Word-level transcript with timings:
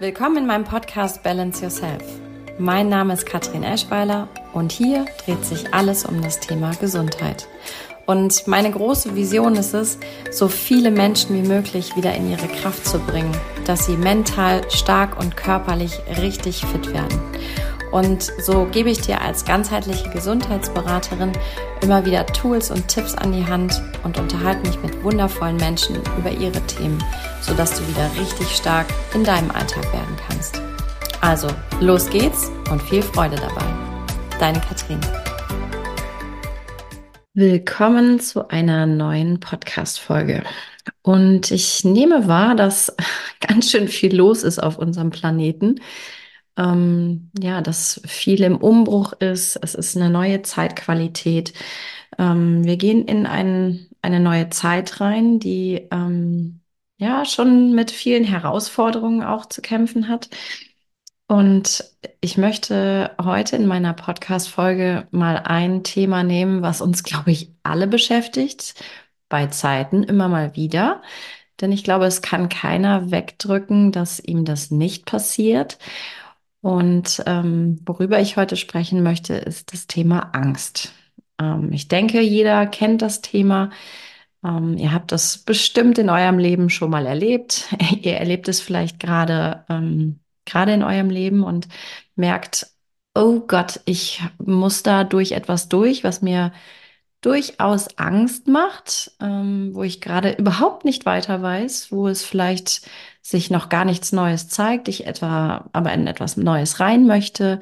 Willkommen 0.00 0.36
in 0.36 0.46
meinem 0.46 0.62
Podcast 0.62 1.24
Balance 1.24 1.60
Yourself. 1.60 2.04
Mein 2.56 2.88
Name 2.88 3.14
ist 3.14 3.26
Katrin 3.26 3.64
Eschweiler 3.64 4.28
und 4.52 4.70
hier 4.70 5.06
dreht 5.24 5.44
sich 5.44 5.74
alles 5.74 6.04
um 6.04 6.22
das 6.22 6.38
Thema 6.38 6.70
Gesundheit. 6.80 7.48
Und 8.06 8.46
meine 8.46 8.70
große 8.70 9.16
Vision 9.16 9.56
ist 9.56 9.74
es, 9.74 9.98
so 10.30 10.46
viele 10.46 10.92
Menschen 10.92 11.34
wie 11.34 11.48
möglich 11.48 11.96
wieder 11.96 12.14
in 12.14 12.30
ihre 12.30 12.46
Kraft 12.46 12.86
zu 12.86 13.00
bringen, 13.00 13.36
dass 13.66 13.86
sie 13.86 13.96
mental 13.96 14.70
stark 14.70 15.18
und 15.18 15.36
körperlich 15.36 15.98
richtig 16.22 16.64
fit 16.64 16.94
werden. 16.94 17.20
Und 17.90 18.30
so 18.38 18.66
gebe 18.66 18.90
ich 18.90 19.00
dir 19.00 19.22
als 19.22 19.46
ganzheitliche 19.46 20.10
Gesundheitsberaterin 20.10 21.32
immer 21.80 22.04
wieder 22.04 22.26
Tools 22.26 22.70
und 22.70 22.86
Tipps 22.86 23.14
an 23.14 23.32
die 23.32 23.46
Hand 23.46 23.82
und 24.04 24.18
unterhalte 24.18 24.68
mich 24.68 24.78
mit 24.82 25.02
wundervollen 25.02 25.56
Menschen 25.56 25.96
über 26.18 26.30
ihre 26.30 26.60
Themen, 26.66 27.02
sodass 27.40 27.78
du 27.78 27.88
wieder 27.88 28.10
richtig 28.20 28.54
stark 28.54 28.86
in 29.14 29.24
deinem 29.24 29.50
Alltag 29.50 29.90
werden 29.94 30.16
kannst. 30.28 30.60
Also, 31.22 31.48
los 31.80 32.10
geht's 32.10 32.50
und 32.70 32.82
viel 32.82 33.00
Freude 33.00 33.36
dabei. 33.36 33.64
Deine 34.38 34.60
Katrin. 34.60 35.00
Willkommen 37.32 38.20
zu 38.20 38.48
einer 38.48 38.84
neuen 38.84 39.40
Podcast-Folge. 39.40 40.42
Und 41.00 41.50
ich 41.50 41.84
nehme 41.84 42.28
wahr, 42.28 42.54
dass 42.54 42.94
ganz 43.40 43.70
schön 43.70 43.88
viel 43.88 44.14
los 44.14 44.42
ist 44.42 44.62
auf 44.62 44.76
unserem 44.76 45.08
Planeten 45.08 45.80
ähm, 46.58 47.30
ja, 47.40 47.62
dass 47.62 48.00
viel 48.06 48.42
im 48.42 48.56
Umbruch 48.58 49.12
ist. 49.14 49.56
Es 49.56 49.74
ist 49.74 49.96
eine 49.96 50.10
neue 50.10 50.42
Zeitqualität. 50.42 51.54
Ähm, 52.18 52.64
wir 52.64 52.76
gehen 52.76 53.06
in 53.06 53.26
ein, 53.26 53.86
eine 54.02 54.20
neue 54.20 54.50
Zeit 54.50 55.00
rein, 55.00 55.38
die 55.38 55.86
ähm, 55.90 56.60
ja 56.98 57.24
schon 57.24 57.74
mit 57.74 57.90
vielen 57.90 58.24
Herausforderungen 58.24 59.22
auch 59.22 59.46
zu 59.46 59.62
kämpfen 59.62 60.08
hat. 60.08 60.28
Und 61.28 61.84
ich 62.20 62.38
möchte 62.38 63.14
heute 63.22 63.56
in 63.56 63.66
meiner 63.66 63.92
Podcast-Folge 63.92 65.06
mal 65.10 65.36
ein 65.36 65.84
Thema 65.84 66.24
nehmen, 66.24 66.62
was 66.62 66.80
uns, 66.80 67.02
glaube 67.04 67.30
ich, 67.30 67.52
alle 67.62 67.86
beschäftigt, 67.86 68.74
bei 69.28 69.46
Zeiten 69.46 70.02
immer 70.02 70.28
mal 70.28 70.56
wieder. 70.56 71.02
Denn 71.60 71.72
ich 71.72 71.84
glaube, 71.84 72.06
es 72.06 72.22
kann 72.22 72.48
keiner 72.48 73.10
wegdrücken, 73.10 73.92
dass 73.92 74.20
ihm 74.20 74.44
das 74.44 74.70
nicht 74.70 75.06
passiert. 75.06 75.78
Und 76.60 77.22
ähm, 77.26 77.80
worüber 77.86 78.20
ich 78.20 78.36
heute 78.36 78.56
sprechen 78.56 79.02
möchte, 79.02 79.34
ist 79.34 79.72
das 79.72 79.86
Thema 79.86 80.30
Angst. 80.34 80.92
Ähm, 81.40 81.72
ich 81.72 81.88
denke, 81.88 82.20
jeder 82.20 82.66
kennt 82.66 83.02
das 83.02 83.20
Thema. 83.22 83.70
Ähm, 84.44 84.76
ihr 84.78 84.92
habt 84.92 85.12
das 85.12 85.38
bestimmt 85.38 85.98
in 85.98 86.10
eurem 86.10 86.38
Leben 86.38 86.70
schon 86.70 86.90
mal 86.90 87.06
erlebt. 87.06 87.68
ihr 88.02 88.16
erlebt 88.16 88.48
es 88.48 88.60
vielleicht 88.60 89.00
gerade 89.00 89.64
ähm, 89.68 90.20
gerade 90.48 90.72
in 90.72 90.82
eurem 90.82 91.10
Leben 91.10 91.44
und 91.44 91.68
merkt, 92.16 92.66
oh 93.14 93.40
Gott, 93.40 93.80
ich 93.84 94.22
muss 94.38 94.82
da 94.82 95.04
durch 95.04 95.32
etwas 95.32 95.68
durch, 95.68 96.04
was 96.04 96.22
mir 96.22 96.52
durchaus 97.20 97.98
Angst 97.98 98.46
macht, 98.46 99.12
ähm, 99.20 99.70
wo 99.74 99.82
ich 99.82 100.00
gerade 100.00 100.32
überhaupt 100.32 100.84
nicht 100.84 101.04
weiter 101.06 101.42
weiß, 101.42 101.92
wo 101.92 102.08
es 102.08 102.24
vielleicht 102.24 102.88
sich 103.30 103.50
noch 103.50 103.68
gar 103.68 103.84
nichts 103.84 104.12
Neues 104.12 104.48
zeigt, 104.48 104.88
ich 104.88 105.06
etwa 105.06 105.68
aber 105.72 105.92
in 105.92 106.06
etwas 106.06 106.36
Neues 106.38 106.80
rein 106.80 107.06
möchte. 107.06 107.60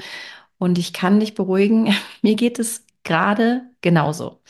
Und 0.58 0.78
ich 0.78 0.92
kann 0.92 1.20
dich 1.20 1.34
beruhigen, 1.34 1.94
mir 2.22 2.36
geht 2.36 2.58
es 2.58 2.86
gerade 3.04 3.62
genauso. 3.82 4.40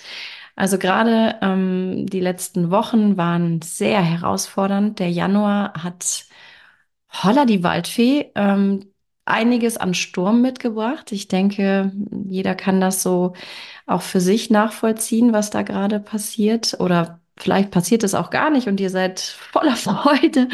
Also 0.56 0.78
gerade 0.78 1.36
ähm, 1.42 2.06
die 2.06 2.20
letzten 2.20 2.70
Wochen 2.70 3.16
waren 3.16 3.62
sehr 3.62 4.02
herausfordernd. 4.02 4.98
Der 4.98 5.10
Januar 5.10 5.74
hat 5.82 6.26
holla 7.10 7.46
die 7.46 7.62
Waldfee 7.62 8.32
ähm, 8.34 8.92
einiges 9.24 9.76
an 9.78 9.94
Sturm 9.94 10.42
mitgebracht. 10.42 11.12
Ich 11.12 11.28
denke, 11.28 11.92
jeder 12.28 12.54
kann 12.54 12.80
das 12.80 13.02
so 13.02 13.34
auch 13.86 14.02
für 14.02 14.20
sich 14.20 14.50
nachvollziehen, 14.50 15.32
was 15.32 15.50
da 15.50 15.62
gerade 15.62 16.00
passiert. 16.00 16.76
Oder 16.80 17.20
vielleicht 17.36 17.70
passiert 17.70 18.04
es 18.04 18.14
auch 18.14 18.30
gar 18.30 18.50
nicht 18.50 18.68
und 18.68 18.80
ihr 18.80 18.90
seid 18.90 19.20
voller 19.20 19.76
Freude 19.76 20.48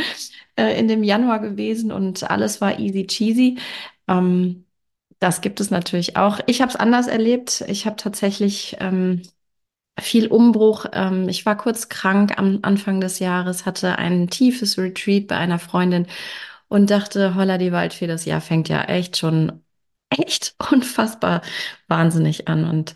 äh, 0.57 0.79
in 0.79 0.89
dem 0.89 1.03
Januar 1.03 1.41
gewesen 1.41 1.93
und 1.93 2.31
alles 2.31 2.61
war 2.61 2.79
easy 2.79 3.07
cheesy. 3.07 3.59
Ähm, 4.09 4.67
das 5.19 5.41
gibt 5.41 5.61
es 5.61 5.71
natürlich 5.71 6.17
auch. 6.17 6.41
Ich 6.47 6.61
habe 6.63 6.71
es 6.71 6.77
anders 6.77 7.07
erlebt. 7.07 7.65
Ich 7.69 7.87
habe 7.87 7.97
tatsächlich 7.97 8.77
ähm, 8.81 9.23
viel 10.01 10.29
Umbruch. 10.29 10.87
Ähm, 10.93 11.29
ich 11.29 11.47
war 11.47 11.57
kurz 11.57 11.89
krank 11.89 12.39
am 12.39 12.61
Anfang 12.63 13.01
des 13.01 13.19
Jahres, 13.19 13.67
hatte 13.67 13.99
ein 13.99 14.29
tiefes 14.31 14.79
Retreat 14.79 15.27
bei 15.29 15.37
einer 15.37 15.59
Freundin 15.59 16.07
und 16.69 16.91
dachte, 16.91 17.35
holla 17.35 17.59
die 17.59 17.73
Waldfee, 17.73 18.07
das 18.07 18.25
Jahr 18.25 18.41
fängt 18.41 18.69
ja 18.69 18.83
echt 18.85 19.17
schon 19.19 19.63
echt 20.11 20.55
unfassbar 20.73 21.43
wahnsinnig 21.89 22.49
an. 22.49 22.69
Und 22.69 22.95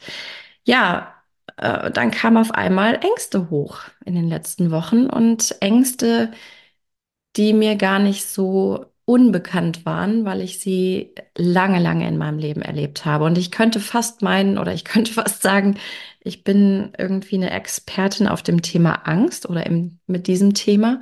ja, 0.64 1.14
äh, 1.56 1.90
dann 1.90 2.10
kam 2.10 2.36
auf 2.36 2.52
einmal 2.52 2.96
Ängste 3.04 3.50
hoch 3.50 3.80
in 4.04 4.14
den 4.14 4.28
letzten 4.28 4.70
Wochen 4.70 5.06
und 5.06 5.56
Ängste, 5.60 6.32
die 7.36 7.52
mir 7.52 7.76
gar 7.76 7.98
nicht 7.98 8.26
so 8.26 8.86
unbekannt 9.04 9.86
waren, 9.86 10.24
weil 10.24 10.40
ich 10.40 10.58
sie 10.58 11.14
lange, 11.36 11.78
lange 11.78 12.08
in 12.08 12.18
meinem 12.18 12.38
Leben 12.38 12.62
erlebt 12.62 13.04
habe. 13.04 13.24
Und 13.24 13.38
ich 13.38 13.52
könnte 13.52 13.78
fast 13.78 14.20
meinen 14.22 14.58
oder 14.58 14.74
ich 14.74 14.84
könnte 14.84 15.12
fast 15.14 15.42
sagen, 15.42 15.78
ich 16.20 16.44
bin 16.44 16.92
irgendwie 16.98 17.36
eine 17.36 17.50
Expertin 17.50 18.26
auf 18.26 18.42
dem 18.42 18.62
Thema 18.62 19.06
Angst 19.06 19.48
oder 19.48 19.64
im, 19.64 20.00
mit 20.06 20.26
diesem 20.26 20.54
Thema. 20.54 21.00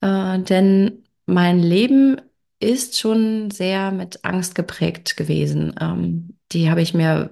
Äh, 0.00 0.38
denn 0.40 1.04
mein 1.26 1.58
Leben 1.60 2.20
ist 2.60 2.98
schon 2.98 3.50
sehr 3.50 3.90
mit 3.90 4.24
Angst 4.24 4.54
geprägt 4.54 5.16
gewesen. 5.16 5.74
Ähm, 5.80 6.38
die 6.52 6.70
habe 6.70 6.80
ich 6.82 6.94
mir 6.94 7.30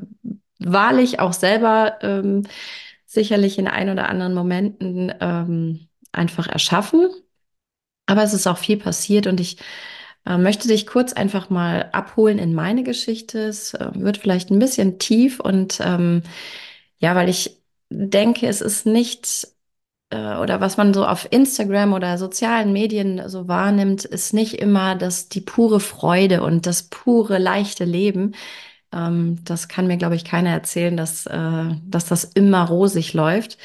wahrlich 0.59 1.21
auch 1.21 1.33
selber 1.33 1.99
ähm, 2.03 2.47
sicherlich 3.07 3.59
in 3.59 3.69
ein 3.69 3.91
oder 3.91 4.09
anderen 4.09 4.35
Momenten 4.35 5.13
ähm, 5.21 5.89
einfach 6.13 6.49
erschaffen. 6.49 7.09
Aber 8.07 8.23
es 8.23 8.35
ist 8.35 8.47
auch 8.47 8.59
viel 8.59 8.77
passiert 8.79 9.27
und 9.27 9.41
ich 9.41 9.59
äh, 10.27 10.39
möchte 10.39 10.69
dich 10.69 10.87
kurz 10.87 11.13
einfach 11.13 11.51
mal 11.51 11.91
abholen 11.93 12.39
in 12.39 12.55
meine 12.55 12.83
Geschichte. 12.85 13.39
Es 13.47 13.75
äh, 13.75 13.91
wird 13.95 14.19
vielleicht 14.19 14.51
ein 14.51 14.59
bisschen 14.59 14.99
tief 14.99 15.41
und 15.41 15.81
ähm, 15.83 16.23
ja, 16.99 17.15
weil 17.15 17.29
ich 17.29 17.61
denke, 17.91 18.47
es 18.49 18.61
ist 18.61 18.87
nicht 18.87 19.49
äh, 20.11 20.37
oder 20.37 20.61
was 20.61 20.77
man 20.77 20.95
so 20.95 21.07
auf 21.07 21.29
Instagram 21.33 21.93
oder 21.93 22.19
sozialen 22.19 22.73
Medien 22.73 23.29
so 23.29 23.49
wahrnimmt, 23.49 24.05
ist 24.05 24.35
nicht 24.35 24.55
immer 24.55 24.97
das 24.97 25.29
die 25.29 25.41
pure 25.41 25.81
Freude 25.81 26.43
und 26.43 26.67
das 26.67 26.85
pure 26.85 27.39
leichte 27.39 27.85
Leben. 27.85 28.35
Ähm, 28.93 29.39
das 29.45 29.69
kann 29.69 29.87
mir, 29.87 29.97
glaube 29.99 30.17
ich, 30.17 30.25
keiner 30.25 30.51
erzählen, 30.51 30.97
dass, 30.97 31.27
äh, 31.27 31.65
dass 31.87 32.07
das 32.07 32.25
immer 32.25 32.67
rosig 32.69 33.15
läuft. 33.15 33.59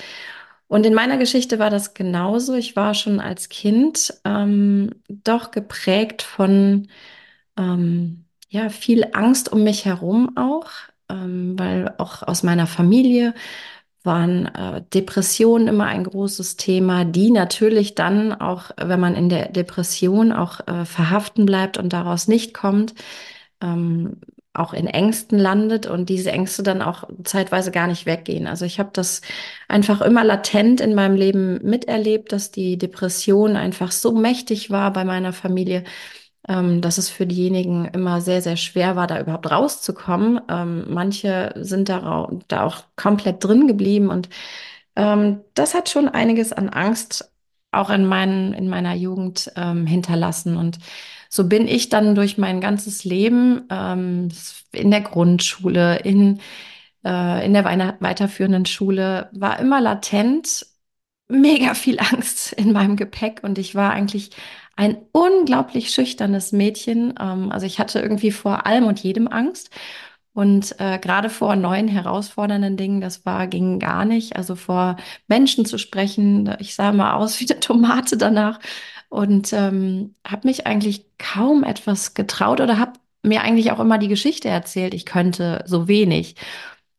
Und 0.70 0.86
in 0.86 0.94
meiner 0.94 1.18
Geschichte 1.18 1.60
war 1.60 1.72
das 1.72 1.96
genauso. 1.96 2.54
Ich 2.54 2.76
war 2.76 2.94
schon 2.94 3.20
als 3.20 3.50
Kind 3.50 4.14
ähm, 4.24 4.92
doch 5.10 5.52
geprägt 5.52 6.22
von 6.22 6.88
ähm, 7.58 8.26
ja 8.50 8.70
viel 8.70 9.06
Angst 9.14 9.52
um 9.52 9.64
mich 9.64 9.86
herum 9.86 10.38
auch, 10.38 10.70
ähm, 11.10 11.58
weil 11.60 11.96
auch 11.98 12.24
aus 12.24 12.44
meiner 12.44 12.68
Familie 12.68 13.34
waren 14.04 14.46
äh, 14.48 14.84
Depressionen 14.94 15.68
immer 15.68 15.88
ein 15.88 16.04
großes 16.06 16.58
Thema, 16.58 17.04
die 17.06 17.32
natürlich 17.32 17.96
dann 17.96 18.34
auch, 18.34 18.72
wenn 18.78 19.00
man 19.00 19.16
in 19.16 19.30
der 19.30 19.50
Depression 19.50 20.32
auch 20.32 20.62
äh, 20.68 20.86
verhaften 20.86 21.46
bleibt 21.48 21.78
und 21.80 21.94
daraus 21.94 22.28
nicht 22.28 22.54
kommt, 22.54 22.94
ähm, 23.62 24.18
auch 24.54 24.74
in 24.74 24.88
Ängsten 24.88 25.38
landet 25.38 25.86
und 25.86 26.10
diese 26.10 26.32
Ängste 26.32 26.64
dann 26.64 26.82
auch 26.82 27.04
zeitweise 27.24 27.72
gar 27.72 27.88
nicht 27.88 28.06
weggehen. 28.06 28.48
Also 28.48 28.66
ich 28.66 28.80
habe 28.80 28.90
das 28.94 29.22
einfach 29.68 30.02
immer 30.02 30.24
latent 30.24 30.82
in 30.82 30.96
meinem 30.96 31.16
Leben 31.16 31.60
miterlebt, 31.64 32.32
dass 32.32 32.52
die 32.52 32.78
Depression 32.78 33.56
einfach 33.56 33.92
so 33.92 34.12
mächtig 34.12 34.72
war 34.72 34.92
bei 34.92 35.06
meiner 35.06 35.34
Familie, 35.34 35.84
ähm, 36.48 36.82
dass 36.82 36.98
es 36.98 37.10
für 37.10 37.28
diejenigen 37.28 37.86
immer 37.86 38.22
sehr, 38.22 38.42
sehr 38.42 38.58
schwer 38.58 38.96
war, 38.96 39.08
da 39.08 39.20
überhaupt 39.22 39.52
rauszukommen. 39.52 40.42
Ähm, 40.50 40.86
manche 40.90 41.54
sind 41.58 41.90
da, 41.90 42.30
da 42.48 42.64
auch 42.66 42.84
komplett 42.96 43.44
drin 43.44 43.68
geblieben 43.68 44.10
und 44.10 44.30
ähm, 44.96 45.42
das 45.54 45.74
hat 45.76 45.90
schon 45.90 46.10
einiges 46.10 46.54
an 46.54 46.70
Angst 46.70 47.32
auch 47.72 47.90
in, 47.92 48.06
meinen, 48.06 48.54
in 48.54 48.68
meiner 48.68 48.96
Jugend 48.96 49.52
ähm, 49.56 49.86
hinterlassen 49.86 50.58
und 50.58 50.80
so 51.30 51.48
bin 51.48 51.68
ich 51.68 51.90
dann 51.90 52.16
durch 52.16 52.38
mein 52.38 52.62
ganzes 52.62 53.04
Leben 53.06 53.66
ähm, 53.72 54.30
in 54.74 54.92
der 54.92 55.02
Grundschule, 55.02 56.00
in, 56.00 56.40
äh, 57.06 57.46
in 57.46 57.54
der 57.54 57.66
weiterführenden 58.00 58.66
Schule, 58.66 59.30
war 59.34 59.60
immer 59.60 59.82
latent 59.82 60.66
mega 61.30 61.74
viel 61.76 62.00
Angst 62.00 62.54
in 62.58 62.72
meinem 62.74 62.96
Gepäck 62.96 63.42
und 63.44 63.58
ich 63.58 63.76
war 63.76 63.92
eigentlich 63.92 64.32
ein 64.76 64.98
unglaublich 65.12 65.92
schüchternes 65.92 66.52
Mädchen. 66.54 67.14
Ähm, 67.20 67.52
also 67.52 67.66
ich 67.66 67.80
hatte 67.80 68.00
irgendwie 68.00 68.32
vor 68.32 68.66
allem 68.66 68.86
und 68.86 69.00
jedem 69.02 69.28
Angst. 69.28 69.70
Und 70.34 70.80
äh, 70.80 71.00
gerade 71.00 71.30
vor 71.30 71.56
neuen 71.58 71.88
herausfordernden 71.90 72.78
Dingen, 72.78 73.02
das 73.02 73.26
war, 73.26 73.48
ging 73.48 73.80
gar 73.80 74.06
nicht. 74.06 74.38
Also 74.38 74.56
vor 74.56 74.96
Menschen 75.28 75.66
zu 75.66 75.78
sprechen, 75.78 76.56
ich 76.60 76.76
sah 76.76 76.94
mal 76.94 77.14
aus 77.16 77.40
wie 77.42 77.50
eine 77.50 77.60
Tomate 77.60 78.16
danach. 78.16 78.60
Und 79.10 79.54
ähm, 79.54 80.16
habe 80.26 80.48
mich 80.48 80.68
eigentlich 80.68 81.06
kaum 81.18 81.64
etwas 81.64 82.14
getraut 82.14 82.62
oder 82.62 82.80
habe 82.80 82.94
mir 83.24 83.42
eigentlich 83.42 83.72
auch 83.72 83.80
immer 83.80 83.98
die 83.98 84.08
Geschichte 84.08 84.50
erzählt, 84.50 84.94
ich 84.94 85.06
könnte 85.06 85.64
so 85.68 85.88
wenig 85.88 86.36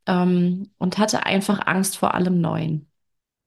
ähm, 0.07 0.71
und 0.79 0.99
hatte 0.99 1.27
einfach 1.27 1.67
Angst 1.67 1.97
vor 1.97 2.15
allem 2.15 2.41
Neuen. 2.41 2.87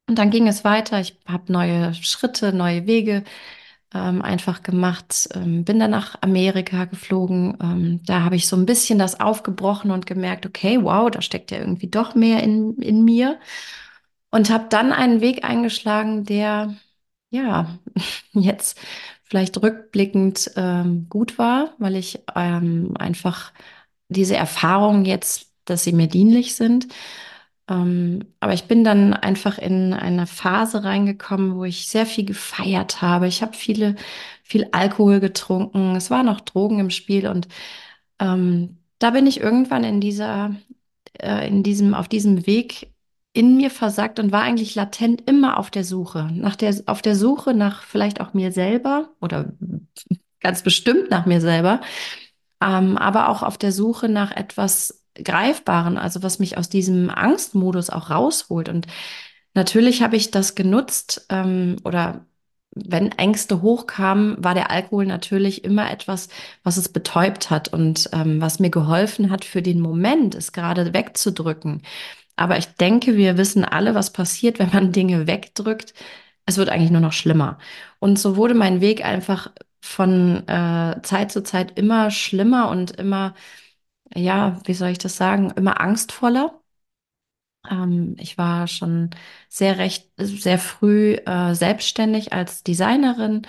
Und 0.08 0.18
dann 0.20 0.32
ging 0.32 0.48
es 0.48 0.64
weiter. 0.66 1.00
Ich 1.00 1.20
habe 1.26 1.52
neue 1.52 1.94
Schritte, 1.94 2.54
neue 2.54 2.88
Wege 2.88 3.24
ähm, 3.94 4.22
einfach 4.22 4.64
gemacht. 4.64 5.30
Ähm, 5.34 5.64
bin 5.66 5.80
dann 5.80 5.92
nach 5.92 6.18
Amerika 6.22 6.86
geflogen. 6.86 7.58
Ähm, 7.62 8.02
da 8.06 8.22
habe 8.24 8.36
ich 8.36 8.48
so 8.48 8.56
ein 8.58 8.66
bisschen 8.66 9.00
das 9.00 9.20
aufgebrochen 9.20 9.92
und 9.92 10.06
gemerkt, 10.06 10.46
okay, 10.46 10.80
wow, 10.84 11.10
da 11.12 11.22
steckt 11.22 11.52
ja 11.52 11.60
irgendwie 11.60 11.90
doch 11.90 12.16
mehr 12.16 12.44
in, 12.44 12.76
in 12.78 13.04
mir. 13.06 13.40
Und 14.32 14.50
habe 14.50 14.66
dann 14.70 14.92
einen 14.92 15.22
Weg 15.22 15.44
eingeschlagen, 15.46 16.26
der 16.26 16.76
ja 17.34 17.80
jetzt 18.34 18.80
vielleicht 19.24 19.62
rückblickend 19.62 20.52
ähm, 20.56 21.08
gut 21.10 21.38
war, 21.38 21.74
weil 21.80 21.96
ich 21.96 22.22
ähm, 22.36 22.94
einfach 22.98 23.52
diese 24.10 24.36
Erfahrungen 24.38 25.06
jetzt, 25.06 25.52
dass 25.66 25.84
sie 25.84 25.94
mir 25.94 26.08
dienlich 26.08 26.56
sind. 26.56 26.88
Ähm, 27.70 28.26
aber 28.42 28.54
ich 28.54 28.66
bin 28.66 28.84
dann 28.84 29.14
einfach 29.14 29.58
in 29.58 29.94
eine 29.94 30.28
Phase 30.28 30.84
reingekommen, 30.84 31.56
wo 31.58 31.64
ich 31.66 31.88
sehr 31.88 32.06
viel 32.06 32.26
gefeiert 32.26 33.02
habe. 33.02 33.28
Ich 33.28 33.42
habe 33.42 33.54
viele, 33.56 33.96
viel 34.44 34.68
Alkohol 34.74 35.20
getrunken. 35.22 35.96
Es 35.96 36.12
waren 36.12 36.26
noch 36.28 36.42
Drogen 36.42 36.80
im 36.80 36.90
Spiel 36.92 37.28
und 37.28 37.48
ähm, 38.20 38.80
da 39.00 39.12
bin 39.12 39.28
ich 39.28 39.42
irgendwann 39.42 39.84
in 39.84 40.02
dieser, 40.02 40.56
äh, 41.20 41.48
in 41.48 41.64
diesem, 41.64 41.94
auf 41.96 42.08
diesem 42.10 42.48
Weg 42.48 42.93
in 43.34 43.58
mir 43.58 43.72
versagt 43.72 44.20
und 44.20 44.32
war 44.32 44.44
eigentlich 44.44 44.76
latent 44.76 45.28
immer 45.28 45.58
auf 45.58 45.72
der 45.72 45.84
Suche, 45.84 46.30
nach 46.34 46.56
der, 46.56 46.76
auf 46.86 47.02
der 47.02 47.16
Suche 47.16 47.54
nach 47.54 47.84
vielleicht 47.84 48.22
auch 48.22 48.34
mir 48.34 48.52
selber 48.52 49.10
oder 49.20 49.52
ganz 50.40 50.62
bestimmt 50.62 51.10
nach 51.10 51.26
mir 51.26 51.42
selber, 51.42 51.82
ähm, 52.62 52.98
aber 52.98 53.30
auch 53.30 53.42
auf 53.42 53.58
der 53.58 53.72
Suche 53.72 54.08
nach 54.08 54.32
etwas 54.32 55.04
Greifbaren, 55.16 55.98
also 55.98 56.24
was 56.24 56.40
mich 56.40 56.58
aus 56.58 56.70
diesem 56.70 57.10
Angstmodus 57.10 57.90
auch 57.90 58.10
rausholt. 58.10 58.70
Und 58.70 58.88
natürlich 59.54 60.04
habe 60.04 60.16
ich 60.16 60.32
das 60.32 60.56
genutzt 60.56 61.26
ähm, 61.30 61.78
oder 61.84 62.26
wenn 62.76 63.12
Ängste 63.12 63.62
hochkamen, 63.62 64.44
war 64.44 64.56
der 64.56 64.72
Alkohol 64.72 65.06
natürlich 65.06 65.64
immer 65.64 65.92
etwas, 65.92 66.30
was 66.64 66.78
es 66.78 66.90
betäubt 66.90 67.52
hat 67.52 67.72
und 67.72 68.10
ähm, 68.14 68.42
was 68.42 68.60
mir 68.60 68.72
geholfen 68.72 69.30
hat, 69.30 69.46
für 69.46 69.62
den 69.62 69.80
Moment 69.80 70.34
es 70.34 70.54
gerade 70.54 70.94
wegzudrücken. 70.94 71.84
Aber 72.36 72.58
ich 72.58 72.68
denke, 72.76 73.16
wir 73.18 73.38
wissen 73.38 73.64
alle, 73.66 73.96
was 73.96 74.14
passiert, 74.14 74.60
wenn 74.60 74.72
man 74.72 74.92
Dinge 74.92 75.28
wegdrückt. 75.28 75.94
Es 76.46 76.58
wird 76.58 76.70
eigentlich 76.70 76.92
nur 76.92 77.02
noch 77.02 77.14
schlimmer. 77.14 77.58
Und 78.00 78.20
so 78.20 78.36
wurde 78.38 78.54
mein 78.56 78.82
Weg 78.82 79.06
einfach 79.06 79.52
von 79.82 80.48
äh, 80.48 81.02
Zeit 81.04 81.32
zu 81.32 81.44
Zeit 81.44 81.78
immer 81.80 82.12
schlimmer 82.12 82.70
und 82.70 82.92
immer, 82.92 83.36
ja, 84.16 84.60
wie 84.66 84.74
soll 84.76 84.90
ich 84.90 85.00
das 85.00 85.18
sagen, 85.18 85.52
immer 85.52 85.82
angstvoller. 85.82 86.62
Ähm, 87.70 88.16
ich 88.20 88.38
war 88.38 88.68
schon 88.68 89.12
sehr 89.50 89.78
recht, 89.78 90.12
sehr 90.18 90.60
früh 90.60 91.14
äh, 91.16 91.54
selbstständig 91.56 92.34
als 92.34 92.64
Designerin 92.64 93.44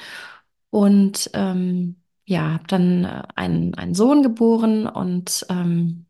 und 0.70 1.30
ähm, 1.34 1.96
ja, 2.26 2.52
habe 2.54 2.66
dann 2.68 3.04
äh, 3.04 3.22
einen, 3.36 3.74
einen 3.74 3.94
Sohn 3.94 4.22
geboren 4.22 4.86
und 4.88 5.46
ähm, 5.50 6.03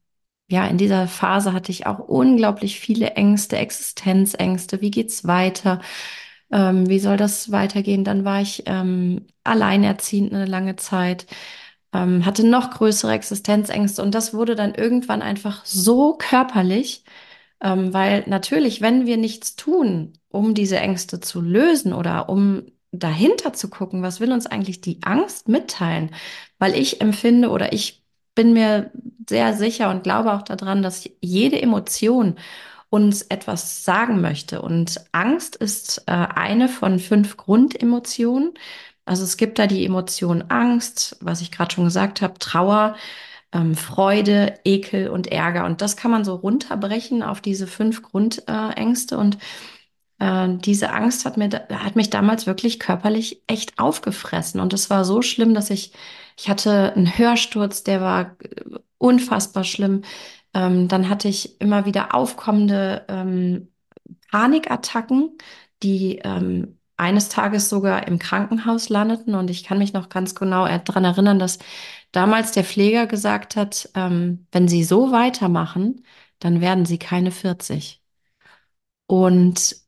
ja, 0.55 0.67
in 0.69 0.79
dieser 0.79 1.09
Phase 1.09 1.53
hatte 1.53 1.73
ich 1.73 1.87
auch 1.87 1.99
unglaublich 1.99 2.79
viele 2.81 3.11
Ängste, 3.13 3.57
Existenzängste. 3.59 4.81
Wie 4.81 4.91
geht's 4.93 5.27
weiter? 5.27 5.81
Ähm, 6.53 6.89
wie 6.89 7.01
soll 7.01 7.17
das 7.17 7.51
weitergehen? 7.53 8.05
Dann 8.05 8.25
war 8.25 8.41
ich 8.41 8.63
ähm, 8.67 9.27
alleinerziehend 9.45 10.33
eine 10.33 10.47
lange 10.47 10.77
Zeit, 10.77 11.27
ähm, 11.93 12.25
hatte 12.27 12.47
noch 12.47 12.71
größere 12.71 13.13
Existenzängste 13.13 14.03
und 14.03 14.15
das 14.15 14.35
wurde 14.35 14.55
dann 14.55 14.75
irgendwann 14.75 15.23
einfach 15.23 15.65
so 15.67 16.15
körperlich, 16.19 17.05
ähm, 17.61 17.93
weil 17.95 18.25
natürlich, 18.29 18.81
wenn 18.81 19.07
wir 19.07 19.17
nichts 19.17 19.57
tun, 19.57 20.13
um 20.29 20.55
diese 20.55 20.79
Ängste 20.79 21.21
zu 21.21 21.41
lösen 21.41 21.93
oder 21.95 22.29
um 22.29 22.65
dahinter 22.93 23.53
zu 23.55 23.71
gucken, 23.71 24.03
was 24.03 24.21
will 24.21 24.33
uns 24.33 24.47
eigentlich 24.47 24.81
die 24.81 25.01
Angst 25.03 25.49
mitteilen? 25.49 26.11
Weil 26.61 26.75
ich 26.77 27.01
empfinde 27.01 27.51
oder 27.51 27.73
ich 27.73 28.04
bin 28.35 28.53
mir 28.53 28.91
sehr 29.29 29.55
sicher 29.55 29.91
und 29.91 30.03
glaube 30.03 30.33
auch 30.33 30.43
daran, 30.43 30.83
dass 30.83 31.09
jede 31.21 31.61
Emotion 31.61 32.37
uns 32.91 33.23
etwas 33.23 33.85
sagen 33.85 34.21
möchte. 34.21 34.63
Und 34.63 35.05
Angst 35.13 35.57
ist 35.57 36.05
äh, 36.07 36.13
eine 36.13 36.69
von 36.69 36.99
fünf 37.01 37.37
Grundemotionen. 37.37 38.55
Also 39.05 39.25
es 39.25 39.37
gibt 39.37 39.59
da 39.59 39.67
die 39.67 39.85
Emotion 39.85 40.45
Angst, 40.49 41.17
was 41.21 41.41
ich 41.41 41.51
gerade 41.51 41.75
schon 41.75 41.85
gesagt 41.85 42.23
habe, 42.23 42.39
Trauer, 42.39 42.97
ähm, 43.53 43.75
Freude, 43.75 44.59
Ekel 44.65 45.09
und 45.09 45.29
Ärger. 45.29 45.65
Und 45.65 45.81
das 45.81 45.97
kann 45.97 46.11
man 46.11 46.25
so 46.25 46.35
runterbrechen 46.37 47.23
auf 47.23 47.41
diese 47.41 47.67
fünf 47.67 48.03
Grundängste. 48.03 49.19
und 49.19 49.39
äh, 50.25 50.49
diese 50.59 50.93
Angst 50.93 51.25
hat 51.25 51.37
mir, 51.37 51.51
hat 51.71 51.97
mich 51.97 52.11
damals 52.11 52.47
wirklich 52.47 52.79
körperlich 52.81 53.43
echt 53.47 53.79
aufgefressen. 53.79 54.61
Und 54.61 54.73
es 54.73 54.91
war 54.91 55.05
so 55.05 55.23
schlimm, 55.23 55.55
dass 55.55 55.71
ich, 55.71 55.93
ich 56.39 56.49
hatte 56.49 56.93
einen 56.95 57.19
Hörsturz, 57.19 57.83
der 57.85 58.01
war 58.01 58.37
äh, 58.43 58.79
unfassbar 58.99 59.65
schlimm. 59.65 60.03
Ähm, 60.55 60.89
dann 60.89 61.09
hatte 61.09 61.29
ich 61.29 61.61
immer 61.61 61.85
wieder 61.87 62.15
aufkommende 62.15 63.05
ähm, 63.09 63.69
Panikattacken, 64.31 65.37
die 65.83 66.19
ähm, 66.25 66.79
eines 66.97 67.29
Tages 67.29 67.69
sogar 67.69 68.07
im 68.09 68.19
Krankenhaus 68.19 68.89
landeten. 68.89 69.35
Und 69.35 69.51
ich 69.51 69.65
kann 69.65 69.79
mich 69.79 69.93
noch 69.93 70.09
ganz 70.09 70.35
genau 70.35 70.67
daran 70.79 71.05
erinnern, 71.05 71.39
dass 71.39 71.59
damals 72.13 72.53
der 72.53 72.65
Pfleger 72.65 73.07
gesagt 73.07 73.57
hat, 73.57 73.91
ähm, 73.95 74.47
wenn 74.53 74.69
Sie 74.69 74.85
so 74.85 75.13
weitermachen, 75.13 76.05
dann 76.41 76.61
werden 76.61 76.85
Sie 76.87 76.99
keine 76.99 77.31
40. 77.33 78.03
Und 79.07 79.84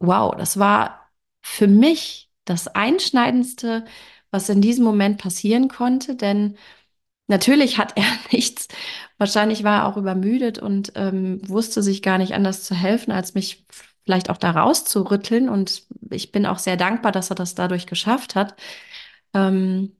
wow, 0.00 0.34
das 0.36 0.58
war 0.58 1.10
für 1.42 1.66
mich 1.66 2.30
das 2.44 2.68
Einschneidendste, 2.68 3.84
was 4.30 4.48
in 4.48 4.60
diesem 4.60 4.84
Moment 4.84 5.18
passieren 5.20 5.68
konnte, 5.68 6.16
denn 6.16 6.56
natürlich 7.28 7.78
hat 7.78 7.94
er 7.98 8.04
nichts, 8.32 8.68
wahrscheinlich 9.18 9.64
war 9.64 9.80
er 9.82 9.86
auch 9.86 9.96
übermüdet 9.96 10.58
und 10.58 10.92
ähm, 10.96 11.40
wusste 11.48 11.82
sich 11.82 12.02
gar 12.02 12.18
nicht 12.18 12.34
anders 12.34 12.64
zu 12.64 12.74
helfen, 12.74 13.12
als 13.12 13.34
mich 13.34 13.66
vielleicht 14.04 14.30
auch 14.30 14.38
da 14.38 14.52
rauszurütteln. 14.52 15.48
Und 15.48 15.84
ich 16.10 16.32
bin 16.32 16.46
auch 16.46 16.58
sehr 16.58 16.76
dankbar, 16.76 17.12
dass 17.12 17.30
er 17.30 17.36
das 17.36 17.54
dadurch 17.54 17.86
geschafft 17.86 18.34
hat. 18.34 18.56
Ähm, 19.34 19.96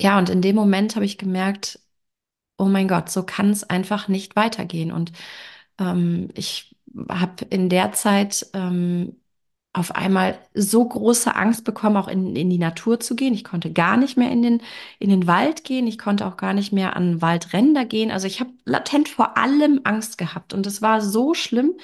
ja, 0.00 0.18
und 0.18 0.28
in 0.30 0.42
dem 0.42 0.56
Moment 0.56 0.94
habe 0.96 1.04
ich 1.04 1.18
gemerkt, 1.18 1.80
oh 2.58 2.66
mein 2.66 2.88
Gott, 2.88 3.10
so 3.10 3.24
kann 3.24 3.50
es 3.50 3.64
einfach 3.64 4.08
nicht 4.08 4.36
weitergehen. 4.36 4.92
Und 4.92 5.12
ähm, 5.80 6.30
ich 6.34 6.75
habe 7.10 7.44
in 7.50 7.68
der 7.68 7.92
Zeit 7.92 8.46
ähm, 8.54 9.16
auf 9.76 9.94
einmal 9.94 10.38
so 10.54 10.82
große 10.88 11.36
Angst 11.36 11.64
bekommen, 11.64 11.98
auch 11.98 12.08
in, 12.08 12.34
in 12.34 12.48
die 12.48 12.58
Natur 12.58 12.98
zu 12.98 13.14
gehen. 13.14 13.34
Ich 13.34 13.44
konnte 13.44 13.70
gar 13.72 13.98
nicht 13.98 14.16
mehr 14.16 14.30
in 14.30 14.40
den, 14.40 14.62
in 14.98 15.10
den 15.10 15.26
Wald 15.26 15.64
gehen. 15.64 15.86
Ich 15.86 15.98
konnte 15.98 16.26
auch 16.26 16.38
gar 16.38 16.54
nicht 16.54 16.72
mehr 16.72 16.96
an 16.96 17.20
Waldränder 17.20 17.84
gehen. 17.84 18.10
Also 18.10 18.26
ich 18.26 18.40
habe 18.40 18.50
latent 18.64 19.08
vor 19.10 19.36
allem 19.36 19.82
Angst 19.84 20.16
gehabt. 20.16 20.54
Und 20.54 20.66
es 20.66 20.80
war 20.80 21.02
so 21.02 21.34
schlimm, 21.34 21.74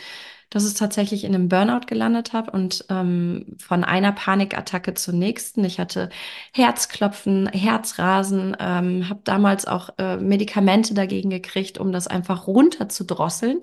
dass 0.49 0.65
es 0.65 0.75
tatsächlich 0.75 1.25
in 1.25 1.35
einem 1.35 1.49
Burnout 1.49 1.87
gelandet 1.87 2.33
hat 2.33 2.53
und 2.53 2.85
ähm, 2.91 3.57
von 3.59 3.85
einer 3.85 4.13
Panikattacke 4.13 4.95
zur 4.95 5.15
nächsten. 5.15 5.65
Ich 5.65 5.79
hatte 5.79 6.11
Herzklopfen, 6.55 7.49
Herzrasen, 7.49 8.57
ähm, 8.59 9.09
habe 9.09 9.21
damals 9.25 9.67
auch 9.67 9.91
äh, 9.99 10.17
Medikamente 10.17 10.95
dagegen 10.95 11.31
gekriegt, 11.31 11.79
um 11.79 11.93
das 11.93 12.07
einfach 12.07 12.47
runterzudrosseln. 12.47 13.63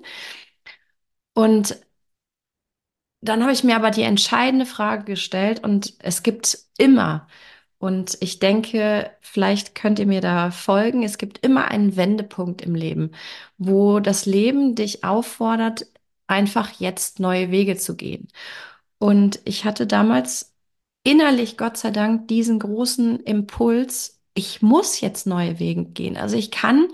Und 1.34 1.76
dann 3.22 3.42
habe 3.42 3.52
ich 3.52 3.64
mir 3.64 3.76
aber 3.76 3.90
die 3.90 4.02
entscheidende 4.02 4.66
Frage 4.66 5.04
gestellt 5.04 5.62
und 5.62 5.94
es 5.98 6.22
gibt 6.22 6.58
immer, 6.78 7.26
und 7.78 8.18
ich 8.20 8.38
denke, 8.40 9.10
vielleicht 9.22 9.74
könnt 9.74 9.98
ihr 9.98 10.06
mir 10.06 10.20
da 10.20 10.50
folgen, 10.50 11.02
es 11.02 11.18
gibt 11.18 11.38
immer 11.44 11.68
einen 11.70 11.96
Wendepunkt 11.96 12.62
im 12.62 12.74
Leben, 12.74 13.12
wo 13.58 14.00
das 14.00 14.26
Leben 14.26 14.74
dich 14.74 15.04
auffordert, 15.04 15.86
einfach 16.26 16.72
jetzt 16.80 17.20
neue 17.20 17.50
Wege 17.50 17.76
zu 17.76 17.96
gehen. 17.96 18.28
Und 18.98 19.40
ich 19.46 19.64
hatte 19.64 19.86
damals 19.86 20.54
innerlich, 21.04 21.56
Gott 21.58 21.76
sei 21.78 21.90
Dank, 21.90 22.28
diesen 22.28 22.58
großen 22.60 23.20
Impuls, 23.20 24.20
ich 24.34 24.62
muss 24.62 25.00
jetzt 25.00 25.26
neue 25.26 25.58
Wege 25.58 25.86
gehen. 25.86 26.16
Also 26.18 26.36
ich 26.36 26.50
kann, 26.50 26.88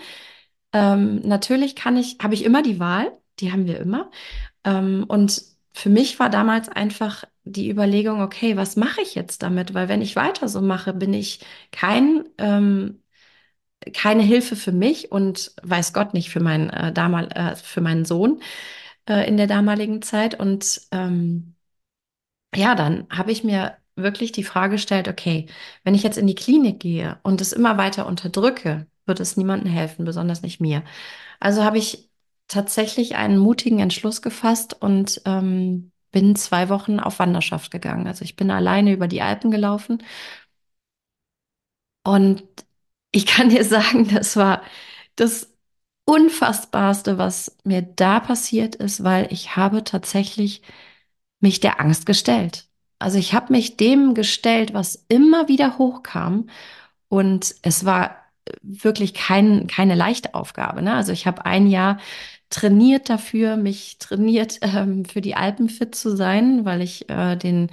ähm, 0.73 1.21
natürlich 1.23 1.77
kann 1.77 1.97
ich, 1.97 2.19
habe 2.23 2.35
ich 2.35 2.45
immer 2.45 2.63
die 2.63 2.81
Wahl, 2.81 3.13
die 3.41 3.53
haben 3.53 3.67
wir 3.67 3.81
immer. 3.81 4.11
Ähm, 4.65 5.05
und 5.09 5.43
für 5.73 5.91
mich 5.91 6.19
war 6.19 6.31
damals 6.31 6.69
einfach 6.69 7.25
die 7.45 7.71
Überlegung, 7.71 8.21
okay, 8.23 8.57
was 8.57 8.77
mache 8.77 9.03
ich 9.03 9.15
jetzt 9.15 9.43
damit? 9.43 9.75
Weil 9.75 9.89
wenn 9.89 10.03
ich 10.03 10.17
weiter 10.17 10.49
so 10.49 10.61
mache, 10.63 10.93
bin 10.95 11.15
ich 11.15 11.41
kein, 11.71 12.25
ähm, 12.39 13.03
keine 13.95 14.23
Hilfe 14.23 14.57
für 14.57 14.73
mich 14.73 15.13
und 15.13 15.53
weiß 15.63 15.93
Gott 15.93 16.15
nicht 16.15 16.31
für, 16.31 16.41
mein, 16.41 16.71
äh, 16.71 16.93
damal, 16.93 17.29
äh, 17.33 17.57
für 17.57 17.81
meinen 17.81 18.05
Sohn 18.05 18.43
äh, 19.09 19.29
in 19.29 19.37
der 19.37 19.47
damaligen 19.47 20.03
Zeit. 20.03 20.39
Und 20.39 20.83
ähm, 20.93 21.55
ja, 22.55 22.75
dann 22.75 23.07
habe 23.11 23.33
ich 23.33 23.45
mir 23.45 23.77
wirklich 23.97 24.33
die 24.33 24.45
Frage 24.45 24.79
stellt, 24.79 25.09
okay, 25.09 25.47
wenn 25.85 25.95
ich 25.95 26.03
jetzt 26.03 26.19
in 26.19 26.27
die 26.27 26.35
Klinik 26.35 26.81
gehe 26.81 27.19
und 27.23 27.41
es 27.41 27.53
immer 27.53 27.79
weiter 27.79 28.07
unterdrücke, 28.07 28.87
wird 29.07 29.21
es 29.21 29.37
niemandem 29.37 29.71
helfen, 29.73 30.05
besonders 30.05 30.43
nicht 30.43 30.61
mir. 30.61 30.85
Also 31.41 31.65
habe 31.65 31.79
ich 31.79 32.11
tatsächlich 32.49 33.17
einen 33.17 33.39
mutigen 33.39 33.81
Entschluss 33.81 34.23
gefasst 34.23 34.75
und 34.81 35.21
ähm, 35.25 35.93
bin 36.13 36.37
zwei 36.37 36.69
Wochen 36.69 37.01
auf 37.01 37.19
Wanderschaft 37.19 37.71
gegangen. 37.71 38.07
Also 38.07 38.25
ich 38.25 38.37
bin 38.37 38.51
alleine 38.51 38.93
über 38.93 39.09
die 39.09 39.23
Alpen 39.23 39.51
gelaufen 39.51 40.03
und 42.05 42.45
ich 43.13 43.27
kann 43.27 43.51
dir 43.51 43.65
sagen, 43.67 44.09
das 44.15 44.37
war 44.37 44.63
das 45.17 45.53
Unfassbarste, 46.07 47.19
was 47.19 47.57
mir 47.65 47.83
da 47.83 48.21
passiert 48.21 48.77
ist, 48.77 49.03
weil 49.05 49.33
ich 49.33 49.57
habe 49.57 49.85
tatsächlich 49.85 50.63
mich 51.41 51.61
der 51.61 51.81
Angst 51.81 52.07
gestellt. 52.07 52.69
Also 53.01 53.19
ich 53.19 53.35
habe 53.35 53.53
mich 53.53 53.77
dem 53.79 54.15
gestellt, 54.15 54.75
was 54.75 55.07
immer 55.09 55.49
wieder 55.49 55.79
hochkam. 55.79 56.49
Und 57.09 57.55
es 57.63 57.85
war 57.87 58.17
wirklich 58.63 59.15
kein, 59.15 59.67
keine 59.67 59.95
leichte 59.95 60.35
Aufgabe. 60.35 60.83
Ne? 60.83 60.95
Also 60.95 61.13
ich 61.13 61.27
habe 61.27 61.47
ein 61.47 61.67
Jahr 61.67 61.99
trainiert 62.51 63.09
dafür, 63.09 63.57
mich 63.57 63.99
trainiert 63.99 64.59
ähm, 64.63 65.05
für 65.05 65.21
die 65.21 65.35
Alpen 65.35 65.69
fit 65.69 65.95
zu 65.95 66.17
sein, 66.17 66.65
weil 66.65 66.81
ich 66.81 67.09
äh, 67.11 67.37
den 67.37 67.71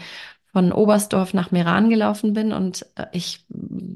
von 0.53 0.71
Oberstdorf 0.71 1.33
nach 1.33 1.51
Meran 1.51 1.89
gelaufen 1.89 2.33
bin 2.33 2.53
und 2.53 2.85
äh, 2.95 3.07
ich 3.11 3.45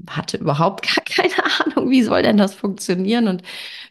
hatte 0.10 0.38
überhaupt 0.38 0.88
gar 0.96 1.04
keine 1.06 1.44
Ahnung, 1.62 1.90
wie 1.92 2.04
soll 2.04 2.24
denn 2.24 2.38
das 2.38 2.56
funktionieren 2.56 3.28
und 3.28 3.44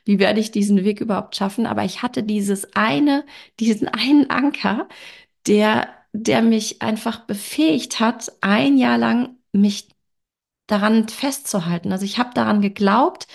wie 0.05 0.19
werde 0.19 0.41
ich 0.41 0.51
diesen 0.51 0.85
Weg 0.85 1.01
überhaupt 1.01 1.37
schaffen. 1.37 1.67
Aber 1.67 1.85
ich 1.85 2.03
hatte 2.03 2.23
dieses 2.23 2.75
eine, 2.75 3.25
diesen 3.61 3.89
einen 3.89 4.31
Anker, 4.31 4.89
der, 5.47 5.89
der 6.13 6.43
mich 6.43 6.83
einfach 6.83 7.21
befähigt 7.21 8.01
hat, 8.01 8.33
ein 8.41 8.79
Jahr 8.79 8.99
lang 8.99 9.37
mich 9.53 9.89
daran 10.67 11.09
festzuhalten. 11.09 11.93
Also 11.93 12.05
ich 12.05 12.19
habe 12.19 12.31
daran 12.35 12.61
geglaubt, 12.61 13.27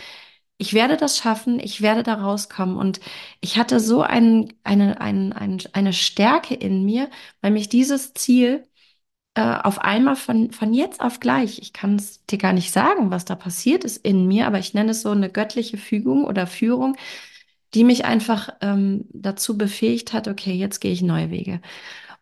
ich 0.58 0.74
werde 0.74 0.98
das 0.98 1.18
schaffen, 1.18 1.60
ich 1.60 1.82
werde 1.82 2.04
da 2.04 2.16
rauskommen. 2.16 2.78
Und 2.78 3.00
ich 3.42 3.58
hatte 3.58 3.80
so 3.80 4.02
ein, 4.04 4.54
eine, 4.64 5.02
ein, 5.02 5.34
ein, 5.34 5.60
eine 5.74 5.94
Stärke 5.94 6.54
in 6.56 6.84
mir, 6.86 7.10
weil 7.42 7.52
mich 7.52 7.70
dieses 7.70 8.14
Ziel 8.14 8.64
äh, 9.36 9.42
auf 9.42 9.80
einmal 9.80 10.16
von, 10.16 10.52
von 10.52 10.74
jetzt 10.74 11.02
auf 11.02 11.20
gleich, 11.20 11.60
ich 11.60 11.74
kann 11.74 11.96
es 11.98 12.26
dir 12.28 12.38
gar 12.38 12.54
nicht 12.54 12.72
sagen, 12.72 13.12
was 13.12 13.26
da 13.26 13.36
passiert 13.36 13.84
ist 13.86 13.98
in 14.06 14.28
mir, 14.28 14.48
aber 14.48 14.60
ich 14.60 14.74
nenne 14.74 14.92
es 14.92 15.02
so 15.04 15.12
eine 15.12 15.30
göttliche 15.30 15.78
Fügung 15.78 16.26
oder 16.26 16.48
Führung, 16.48 16.98
die 17.74 17.84
mich 17.86 18.06
einfach 18.06 18.50
ähm, 18.62 19.06
dazu 19.14 19.58
befähigt 19.58 20.14
hat, 20.14 20.28
okay, 20.28 20.54
jetzt 20.54 20.80
gehe 20.82 20.92
ich 20.92 21.02
neue 21.02 21.32
Wege. 21.32 21.62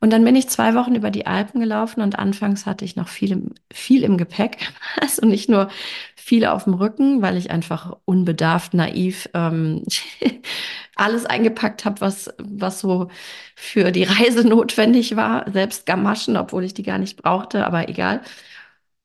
Und 0.01 0.11
dann 0.11 0.23
bin 0.23 0.35
ich 0.35 0.47
zwei 0.47 0.75
Wochen 0.75 0.95
über 0.95 1.11
die 1.11 1.27
Alpen 1.27 1.59
gelaufen 1.59 2.01
und 2.01 2.17
anfangs 2.17 2.65
hatte 2.65 2.85
ich 2.85 2.95
noch 2.95 3.09
viel 3.09 3.31
im, 3.33 3.53
viel 3.71 4.03
im 4.03 4.17
Gepäck. 4.17 4.57
Also 5.01 5.25
nicht 5.25 5.49
nur 5.49 5.69
viel 6.15 6.45
auf 6.45 6.65
dem 6.65 6.73
Rücken, 6.73 7.21
weil 7.21 7.37
ich 7.37 7.51
einfach 7.51 7.97
unbedarft, 8.05 8.73
naiv 8.73 9.29
ähm, 9.33 9.83
alles 10.95 11.25
eingepackt 11.25 11.85
habe, 11.85 12.01
was, 12.01 12.33
was 12.37 12.79
so 12.79 13.09
für 13.55 13.91
die 13.91 14.03
Reise 14.03 14.43
notwendig 14.47 15.15
war. 15.15 15.49
Selbst 15.51 15.85
Gamaschen, 15.85 16.37
obwohl 16.37 16.63
ich 16.63 16.73
die 16.73 16.83
gar 16.83 16.97
nicht 16.97 17.21
brauchte, 17.21 17.65
aber 17.65 17.89
egal. 17.89 18.21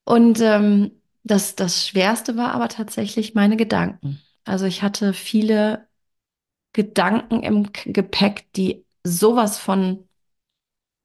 Und 0.05 0.41
ähm, 0.41 0.93
das, 1.25 1.57
das 1.57 1.87
Schwerste 1.87 2.37
war 2.37 2.53
aber 2.53 2.69
tatsächlich 2.69 3.35
meine 3.35 3.57
Gedanken. 3.57 4.21
Also 4.45 4.67
ich 4.67 4.83
hatte 4.83 5.13
viele 5.15 5.87
Gedanken 6.73 7.43
im 7.43 7.73
Gepäck, 7.73 8.53
die 8.55 8.85
sowas 9.05 9.59
von 9.59 10.09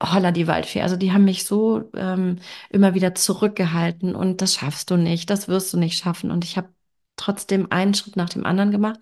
Holla 0.01 0.31
die 0.31 0.47
Waldfee. 0.47 0.81
Also 0.81 0.95
die 0.95 1.11
haben 1.11 1.25
mich 1.25 1.45
so 1.45 1.89
ähm, 1.95 2.39
immer 2.69 2.93
wieder 2.93 3.15
zurückgehalten 3.15 4.15
und 4.15 4.41
das 4.41 4.55
schaffst 4.55 4.89
du 4.91 4.97
nicht, 4.97 5.29
das 5.29 5.47
wirst 5.47 5.73
du 5.73 5.77
nicht 5.77 5.97
schaffen. 5.97 6.31
Und 6.31 6.43
ich 6.45 6.57
habe 6.57 6.69
trotzdem 7.17 7.71
einen 7.71 7.93
Schritt 7.93 8.15
nach 8.15 8.29
dem 8.29 8.45
anderen 8.45 8.71
gemacht. 8.71 8.99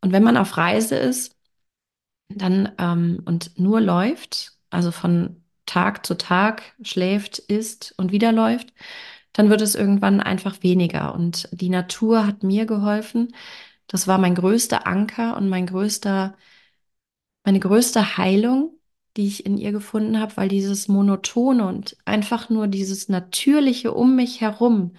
Und 0.00 0.12
wenn 0.12 0.22
man 0.22 0.36
auf 0.36 0.56
Reise 0.56 0.96
ist, 0.96 1.36
dann 2.28 2.72
ähm, 2.78 3.22
und 3.24 3.58
nur 3.58 3.80
läuft, 3.80 4.52
also 4.70 4.90
von 4.92 5.42
Tag 5.66 6.06
zu 6.06 6.16
Tag 6.16 6.62
schläft, 6.82 7.38
isst 7.38 7.94
und 7.96 8.12
wieder 8.12 8.32
läuft, 8.32 8.72
dann 9.32 9.50
wird 9.50 9.62
es 9.62 9.74
irgendwann 9.74 10.20
einfach 10.20 10.62
weniger. 10.62 11.14
Und 11.14 11.48
die 11.52 11.70
Natur 11.70 12.26
hat 12.26 12.42
mir 12.42 12.66
geholfen. 12.66 13.34
Das 13.88 14.06
war 14.08 14.18
mein 14.18 14.34
größter 14.34 14.86
Anker 14.86 15.36
und 15.36 15.48
mein 15.48 15.66
größter, 15.66 16.36
meine 17.44 17.60
größte 17.60 18.16
Heilung 18.18 18.74
die 19.16 19.26
ich 19.26 19.46
in 19.46 19.56
ihr 19.58 19.72
gefunden 19.72 20.20
habe, 20.20 20.36
weil 20.36 20.48
dieses 20.48 20.88
Monotone 20.88 21.66
und 21.66 21.96
einfach 22.04 22.50
nur 22.50 22.66
dieses 22.68 23.08
Natürliche 23.08 23.92
um 23.92 24.16
mich 24.16 24.40
herum, 24.40 24.94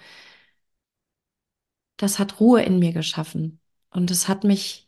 das 1.97 2.19
hat 2.19 2.39
Ruhe 2.39 2.61
in 2.63 2.79
mir 2.79 2.93
geschaffen. 2.93 3.59
Und 3.89 4.11
es 4.11 4.27
hat 4.27 4.43
mich 4.43 4.87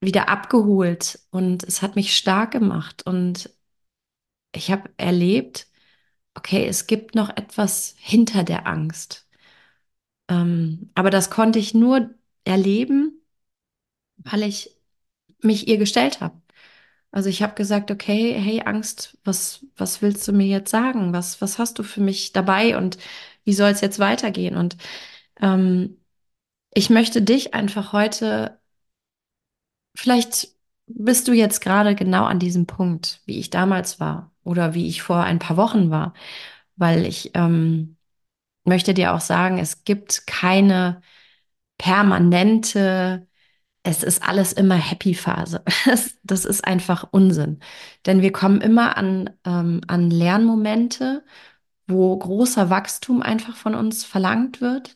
wieder 0.00 0.28
abgeholt 0.28 1.20
und 1.30 1.64
es 1.64 1.82
hat 1.82 1.96
mich 1.96 2.16
stark 2.16 2.52
gemacht. 2.52 3.04
Und 3.06 3.50
ich 4.52 4.70
habe 4.70 4.90
erlebt, 4.96 5.68
okay, 6.34 6.66
es 6.66 6.86
gibt 6.86 7.14
noch 7.14 7.30
etwas 7.30 7.94
hinter 7.98 8.44
der 8.44 8.66
Angst. 8.66 9.28
Ähm, 10.28 10.90
aber 10.94 11.10
das 11.10 11.30
konnte 11.30 11.58
ich 11.58 11.74
nur 11.74 12.14
erleben, 12.44 13.22
weil 14.18 14.42
ich 14.44 14.76
mich 15.42 15.68
ihr 15.68 15.78
gestellt 15.78 16.20
habe. 16.20 16.40
Also 17.10 17.30
ich 17.30 17.42
habe 17.42 17.54
gesagt, 17.54 17.90
okay, 17.90 18.34
hey 18.38 18.62
Angst, 18.64 19.18
was, 19.24 19.64
was 19.76 20.02
willst 20.02 20.28
du 20.28 20.32
mir 20.32 20.46
jetzt 20.46 20.70
sagen? 20.70 21.12
Was, 21.12 21.40
was 21.40 21.58
hast 21.58 21.78
du 21.78 21.82
für 21.82 22.00
mich 22.00 22.32
dabei 22.32 22.76
und 22.76 22.98
wie 23.44 23.54
soll 23.54 23.70
es 23.70 23.80
jetzt 23.80 23.98
weitergehen? 23.98 24.56
Und 24.56 24.76
ähm, 25.40 25.98
ich 26.74 26.90
möchte 26.90 27.22
dich 27.22 27.54
einfach 27.54 27.92
heute, 27.94 28.60
vielleicht 29.94 30.48
bist 30.86 31.28
du 31.28 31.32
jetzt 31.32 31.60
gerade 31.60 31.94
genau 31.94 32.24
an 32.24 32.38
diesem 32.38 32.66
Punkt, 32.66 33.20
wie 33.26 33.38
ich 33.38 33.50
damals 33.50 34.00
war 34.00 34.32
oder 34.44 34.74
wie 34.74 34.88
ich 34.88 35.02
vor 35.02 35.22
ein 35.22 35.38
paar 35.38 35.56
Wochen 35.56 35.90
war, 35.90 36.14
weil 36.76 37.06
ich 37.06 37.32
ähm, 37.34 37.96
möchte 38.64 38.94
dir 38.94 39.14
auch 39.14 39.22
sagen, 39.22 39.58
es 39.60 39.84
gibt 39.84 40.26
keine 40.28 41.02
permanente 41.78 43.27
es 43.88 44.02
ist 44.02 44.22
alles 44.22 44.52
immer 44.52 44.76
Happy-Phase. 44.76 45.62
Das 46.22 46.44
ist 46.44 46.64
einfach 46.64 47.08
Unsinn. 47.10 47.60
Denn 48.06 48.20
wir 48.20 48.32
kommen 48.32 48.60
immer 48.60 48.98
an, 48.98 49.30
ähm, 49.46 49.80
an 49.86 50.10
Lernmomente, 50.10 51.24
wo 51.86 52.16
großer 52.16 52.68
Wachstum 52.68 53.22
einfach 53.22 53.56
von 53.56 53.74
uns 53.74 54.04
verlangt 54.04 54.60
wird 54.60 54.94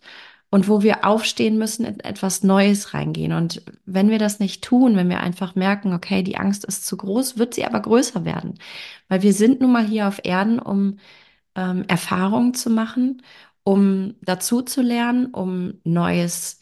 und 0.50 0.68
wo 0.68 0.82
wir 0.82 1.06
aufstehen 1.06 1.56
müssen, 1.56 1.86
in 1.86 2.00
etwas 2.00 2.42
Neues 2.42 2.92
reingehen. 2.92 3.32
Und 3.32 3.62
wenn 3.86 4.10
wir 4.10 4.18
das 4.18 4.40
nicht 4.40 4.62
tun, 4.62 4.96
wenn 4.96 5.08
wir 5.08 5.20
einfach 5.20 5.54
merken, 5.54 5.94
okay, 5.94 6.22
die 6.22 6.36
Angst 6.36 6.64
ist 6.66 6.86
zu 6.86 6.98
groß, 6.98 7.38
wird 7.38 7.54
sie 7.54 7.64
aber 7.64 7.80
größer 7.80 8.26
werden. 8.26 8.58
Weil 9.08 9.22
wir 9.22 9.32
sind 9.32 9.62
nun 9.62 9.72
mal 9.72 9.86
hier 9.86 10.08
auf 10.08 10.20
Erden, 10.24 10.58
um 10.58 10.98
ähm, 11.54 11.84
Erfahrungen 11.88 12.54
zu 12.54 12.68
machen, 12.70 13.22
um 13.64 14.16
dazu 14.22 14.62
zu 14.62 14.82
lernen, 14.82 15.26
um 15.28 15.80
Neues 15.84 16.60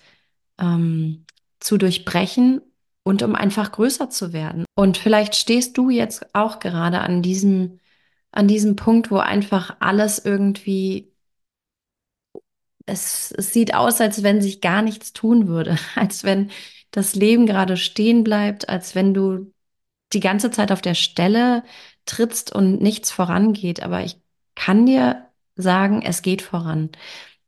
ähm, 0.58 1.24
zu 1.60 1.78
durchbrechen 1.78 2.60
und 3.04 3.22
um 3.22 3.34
einfach 3.34 3.72
größer 3.72 4.10
zu 4.10 4.32
werden. 4.32 4.64
Und 4.74 4.96
vielleicht 4.98 5.36
stehst 5.36 5.76
du 5.78 5.90
jetzt 5.90 6.34
auch 6.34 6.58
gerade 6.58 7.00
an 7.00 7.22
diesem, 7.22 7.80
an 8.32 8.48
diesem 8.48 8.76
Punkt, 8.76 9.10
wo 9.10 9.18
einfach 9.18 9.76
alles 9.80 10.18
irgendwie, 10.18 11.12
es, 12.86 13.32
es 13.32 13.52
sieht 13.52 13.74
aus, 13.74 14.00
als 14.00 14.22
wenn 14.22 14.42
sich 14.42 14.60
gar 14.60 14.82
nichts 14.82 15.12
tun 15.12 15.48
würde, 15.48 15.78
als 15.94 16.24
wenn 16.24 16.50
das 16.90 17.14
Leben 17.14 17.46
gerade 17.46 17.76
stehen 17.76 18.24
bleibt, 18.24 18.68
als 18.68 18.94
wenn 18.94 19.14
du 19.14 19.52
die 20.12 20.20
ganze 20.20 20.50
Zeit 20.50 20.72
auf 20.72 20.82
der 20.82 20.94
Stelle 20.94 21.62
trittst 22.04 22.52
und 22.52 22.80
nichts 22.82 23.10
vorangeht. 23.12 23.82
Aber 23.82 24.02
ich 24.02 24.16
kann 24.56 24.86
dir 24.86 25.26
sagen, 25.56 26.02
es 26.02 26.22
geht 26.22 26.42
voran. 26.42 26.90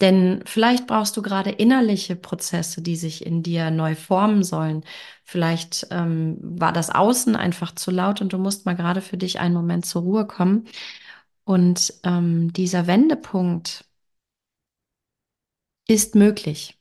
Denn 0.02 0.42
vielleicht 0.46 0.88
brauchst 0.88 1.16
du 1.16 1.22
gerade 1.22 1.50
innerliche 1.50 2.16
Prozesse, 2.16 2.82
die 2.82 2.96
sich 2.96 3.24
in 3.24 3.44
dir 3.44 3.70
neu 3.70 3.94
formen 3.94 4.42
sollen. 4.42 4.84
Vielleicht 5.22 5.86
ähm, 5.92 6.38
war 6.42 6.72
das 6.72 6.90
Außen 6.90 7.36
einfach 7.36 7.72
zu 7.76 7.92
laut 7.92 8.20
und 8.20 8.32
du 8.32 8.38
musst 8.38 8.66
mal 8.66 8.74
gerade 8.74 9.00
für 9.00 9.16
dich 9.16 9.38
einen 9.38 9.54
Moment 9.54 9.86
zur 9.86 10.02
Ruhe 10.02 10.26
kommen. 10.26 10.66
Und 11.44 11.94
ähm, 12.02 12.52
dieser 12.52 12.88
Wendepunkt 12.88 13.84
ist 15.86 16.16
möglich, 16.16 16.76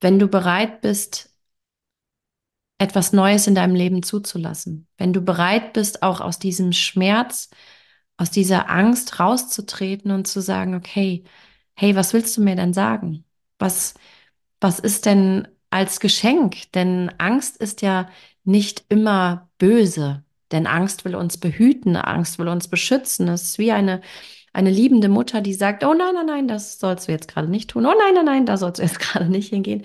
wenn 0.00 0.18
du 0.18 0.26
bereit 0.26 0.80
bist, 0.80 1.32
etwas 2.78 3.12
Neues 3.12 3.46
in 3.46 3.54
deinem 3.54 3.76
Leben 3.76 4.02
zuzulassen. 4.02 4.88
Wenn 4.96 5.12
du 5.12 5.20
bereit 5.20 5.72
bist, 5.72 6.02
auch 6.02 6.20
aus 6.20 6.40
diesem 6.40 6.72
Schmerz 6.72 7.50
aus 8.18 8.30
dieser 8.30 8.68
Angst 8.68 9.20
rauszutreten 9.20 10.10
und 10.10 10.26
zu 10.26 10.42
sagen, 10.42 10.74
okay, 10.74 11.24
hey, 11.74 11.96
was 11.96 12.12
willst 12.12 12.36
du 12.36 12.42
mir 12.42 12.56
denn 12.56 12.74
sagen? 12.74 13.24
Was, 13.58 13.94
was 14.60 14.80
ist 14.80 15.06
denn 15.06 15.48
als 15.70 16.00
Geschenk? 16.00 16.70
Denn 16.72 17.10
Angst 17.18 17.56
ist 17.56 17.80
ja 17.82 18.08
nicht 18.44 18.84
immer 18.88 19.48
böse. 19.58 20.24
Denn 20.52 20.66
Angst 20.66 21.04
will 21.04 21.14
uns 21.14 21.38
behüten, 21.38 21.96
Angst 21.96 22.38
will 22.38 22.48
uns 22.48 22.68
beschützen. 22.68 23.28
Es 23.28 23.44
ist 23.44 23.58
wie 23.58 23.72
eine, 23.72 24.00
eine 24.52 24.70
liebende 24.70 25.08
Mutter, 25.08 25.40
die 25.40 25.54
sagt, 25.54 25.84
oh 25.84 25.94
nein, 25.94 26.14
nein, 26.14 26.26
nein, 26.26 26.48
das 26.48 26.78
sollst 26.78 27.08
du 27.08 27.12
jetzt 27.12 27.28
gerade 27.28 27.48
nicht 27.48 27.70
tun. 27.70 27.86
Oh 27.86 27.94
nein, 27.96 28.14
nein, 28.14 28.24
nein, 28.24 28.46
da 28.46 28.56
sollst 28.56 28.78
du 28.80 28.82
jetzt 28.82 28.98
gerade 29.00 29.28
nicht 29.30 29.50
hingehen. 29.50 29.84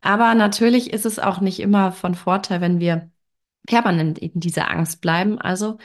Aber 0.00 0.34
natürlich 0.34 0.92
ist 0.92 1.06
es 1.06 1.18
auch 1.18 1.40
nicht 1.40 1.60
immer 1.60 1.92
von 1.92 2.14
Vorteil, 2.14 2.60
wenn 2.60 2.80
wir 2.80 3.10
permanent 3.66 4.18
in 4.18 4.38
dieser 4.40 4.70
Angst 4.70 5.00
bleiben. 5.00 5.40
Also 5.40 5.78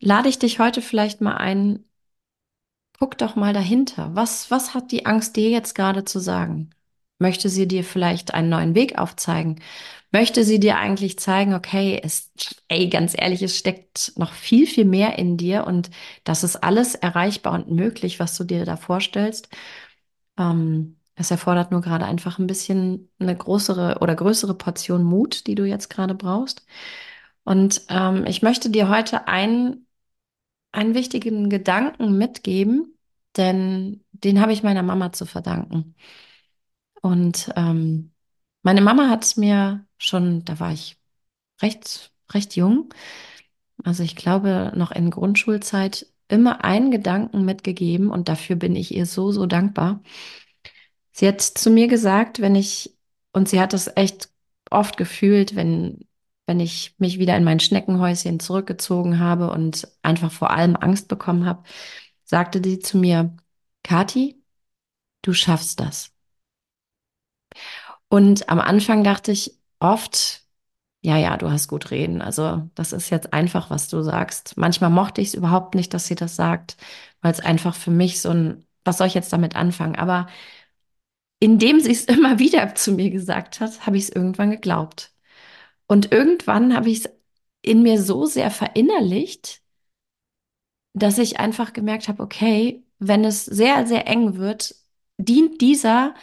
lade 0.00 0.28
ich 0.28 0.38
dich 0.38 0.58
heute 0.58 0.82
vielleicht 0.82 1.20
mal 1.20 1.36
ein, 1.36 1.84
guck 2.98 3.18
doch 3.18 3.36
mal 3.36 3.52
dahinter. 3.52 4.14
Was, 4.14 4.50
was 4.50 4.74
hat 4.74 4.92
die 4.92 5.06
Angst 5.06 5.36
dir 5.36 5.50
jetzt 5.50 5.74
gerade 5.74 6.04
zu 6.04 6.18
sagen? 6.18 6.70
Möchte 7.18 7.48
sie 7.48 7.68
dir 7.68 7.84
vielleicht 7.84 8.34
einen 8.34 8.48
neuen 8.48 8.74
Weg 8.74 8.98
aufzeigen? 8.98 9.60
Möchte 10.12 10.44
sie 10.44 10.58
dir 10.58 10.78
eigentlich 10.78 11.18
zeigen, 11.18 11.54
okay, 11.54 12.00
es, 12.02 12.32
ey, 12.68 12.88
ganz 12.88 13.14
ehrlich, 13.16 13.42
es 13.42 13.56
steckt 13.56 14.12
noch 14.16 14.32
viel, 14.32 14.66
viel 14.66 14.84
mehr 14.84 15.18
in 15.18 15.36
dir 15.36 15.66
und 15.66 15.90
das 16.24 16.44
ist 16.44 16.56
alles 16.56 16.94
erreichbar 16.94 17.52
und 17.54 17.70
möglich, 17.70 18.20
was 18.20 18.36
du 18.36 18.44
dir 18.44 18.64
da 18.64 18.76
vorstellst. 18.76 19.48
Ähm, 20.38 20.96
es 21.14 21.30
erfordert 21.30 21.70
nur 21.70 21.82
gerade 21.82 22.06
einfach 22.06 22.38
ein 22.38 22.46
bisschen 22.46 23.10
eine 23.18 23.36
größere 23.36 23.98
oder 24.00 24.14
größere 24.16 24.54
Portion 24.54 25.04
Mut, 25.04 25.46
die 25.46 25.54
du 25.54 25.64
jetzt 25.64 25.90
gerade 25.90 26.14
brauchst. 26.14 26.64
Und 27.44 27.82
ähm, 27.88 28.24
ich 28.26 28.42
möchte 28.42 28.70
dir 28.70 28.88
heute 28.88 29.28
einen, 29.28 29.86
einen 30.72 30.94
wichtigen 30.94 31.50
Gedanken 31.50 32.16
mitgeben, 32.18 32.98
denn 33.36 34.04
den 34.12 34.40
habe 34.40 34.52
ich 34.52 34.62
meiner 34.62 34.82
Mama 34.82 35.12
zu 35.12 35.26
verdanken. 35.26 35.94
Und 37.02 37.50
ähm, 37.56 38.12
meine 38.62 38.80
Mama 38.80 39.08
hat 39.08 39.24
es 39.24 39.36
mir 39.36 39.86
schon, 39.98 40.44
da 40.44 40.60
war 40.60 40.72
ich 40.72 40.98
recht, 41.62 42.12
recht 42.32 42.56
jung, 42.56 42.92
also 43.84 44.02
ich 44.02 44.16
glaube 44.16 44.72
noch 44.76 44.90
in 44.90 45.10
Grundschulzeit, 45.10 46.06
immer 46.28 46.64
einen 46.64 46.90
Gedanken 46.90 47.44
mitgegeben 47.44 48.10
und 48.10 48.28
dafür 48.28 48.56
bin 48.56 48.76
ich 48.76 48.94
ihr 48.94 49.06
so, 49.06 49.32
so 49.32 49.46
dankbar. 49.46 50.02
Sie 51.12 51.26
hat 51.28 51.40
zu 51.40 51.70
mir 51.70 51.88
gesagt, 51.88 52.40
wenn 52.40 52.54
ich, 52.54 52.96
und 53.32 53.48
sie 53.48 53.60
hat 53.60 53.72
das 53.72 53.90
echt 53.96 54.30
oft 54.70 54.96
gefühlt, 54.96 55.56
wenn, 55.56 56.06
wenn 56.50 56.58
ich 56.58 56.96
mich 56.98 57.20
wieder 57.20 57.36
in 57.36 57.44
mein 57.44 57.60
Schneckenhäuschen 57.60 58.40
zurückgezogen 58.40 59.20
habe 59.20 59.50
und 59.52 59.86
einfach 60.02 60.32
vor 60.32 60.50
allem 60.50 60.74
Angst 60.74 61.06
bekommen 61.06 61.46
habe, 61.46 61.62
sagte 62.24 62.60
sie 62.64 62.80
zu 62.80 62.98
mir, 62.98 63.36
Kathi, 63.84 64.42
du 65.22 65.32
schaffst 65.32 65.78
das. 65.78 66.12
Und 68.08 68.48
am 68.48 68.58
Anfang 68.58 69.04
dachte 69.04 69.30
ich 69.30 69.56
oft, 69.78 70.42
ja, 71.02 71.16
ja, 71.18 71.36
du 71.36 71.52
hast 71.52 71.68
gut 71.68 71.92
reden. 71.92 72.20
Also 72.20 72.68
das 72.74 72.92
ist 72.92 73.10
jetzt 73.10 73.32
einfach, 73.32 73.70
was 73.70 73.88
du 73.88 74.02
sagst. 74.02 74.56
Manchmal 74.56 74.90
mochte 74.90 75.20
ich 75.20 75.28
es 75.28 75.34
überhaupt 75.34 75.76
nicht, 75.76 75.94
dass 75.94 76.06
sie 76.08 76.16
das 76.16 76.34
sagt, 76.34 76.76
weil 77.20 77.30
es 77.32 77.38
einfach 77.40 77.76
für 77.76 77.92
mich 77.92 78.20
so 78.20 78.30
ein, 78.30 78.66
was 78.84 78.98
soll 78.98 79.06
ich 79.06 79.14
jetzt 79.14 79.32
damit 79.32 79.54
anfangen? 79.54 79.94
Aber 79.94 80.26
indem 81.38 81.80
sie 81.80 81.92
es 81.92 82.04
immer 82.06 82.38
wieder 82.40 82.74
zu 82.74 82.92
mir 82.92 83.10
gesagt 83.10 83.60
hat, 83.60 83.86
habe 83.86 83.96
ich 83.96 84.04
es 84.04 84.10
irgendwann 84.10 84.50
geglaubt. 84.50 85.12
Und 85.90 86.12
irgendwann 86.12 86.76
habe 86.76 86.88
ich 86.88 87.04
es 87.04 87.10
in 87.62 87.82
mir 87.82 88.00
so 88.00 88.24
sehr 88.24 88.52
verinnerlicht, 88.52 89.60
dass 90.92 91.18
ich 91.18 91.40
einfach 91.40 91.72
gemerkt 91.72 92.06
habe, 92.06 92.22
okay, 92.22 92.84
wenn 93.00 93.24
es 93.24 93.44
sehr, 93.44 93.88
sehr 93.88 94.06
eng 94.06 94.36
wird, 94.36 94.76
dient 95.18 95.60
dieser 95.60 96.14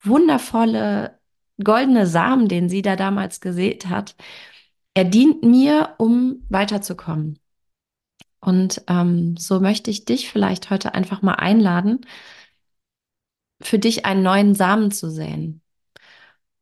wundervolle 0.00 1.20
goldene 1.62 2.06
Samen, 2.06 2.48
den 2.48 2.70
sie 2.70 2.80
da 2.80 2.96
damals 2.96 3.42
gesät 3.42 3.86
hat, 3.88 4.16
er 4.94 5.04
dient 5.04 5.42
mir, 5.42 5.94
um 5.98 6.46
weiterzukommen. 6.48 7.38
Und 8.40 8.82
ähm, 8.88 9.36
so 9.36 9.60
möchte 9.60 9.90
ich 9.90 10.06
dich 10.06 10.30
vielleicht 10.30 10.70
heute 10.70 10.94
einfach 10.94 11.20
mal 11.20 11.34
einladen, 11.34 12.00
für 13.60 13.78
dich 13.78 14.06
einen 14.06 14.22
neuen 14.22 14.54
Samen 14.54 14.90
zu 14.90 15.10
säen. 15.10 15.60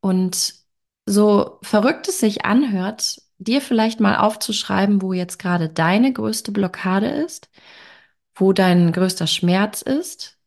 Und 0.01 0.64
so 1.05 1.59
verrückt 1.61 2.07
es 2.07 2.19
sich 2.19 2.45
anhört, 2.45 3.21
dir 3.37 3.61
vielleicht 3.61 3.99
mal 3.99 4.17
aufzuschreiben, 4.17 5.01
wo 5.01 5.13
jetzt 5.13 5.39
gerade 5.39 5.69
deine 5.69 6.11
größte 6.13 6.51
Blockade 6.51 7.07
ist, 7.07 7.49
wo 8.35 8.53
dein 8.53 8.91
größter 8.91 9.27
Schmerz 9.27 9.81
ist. 9.81 10.37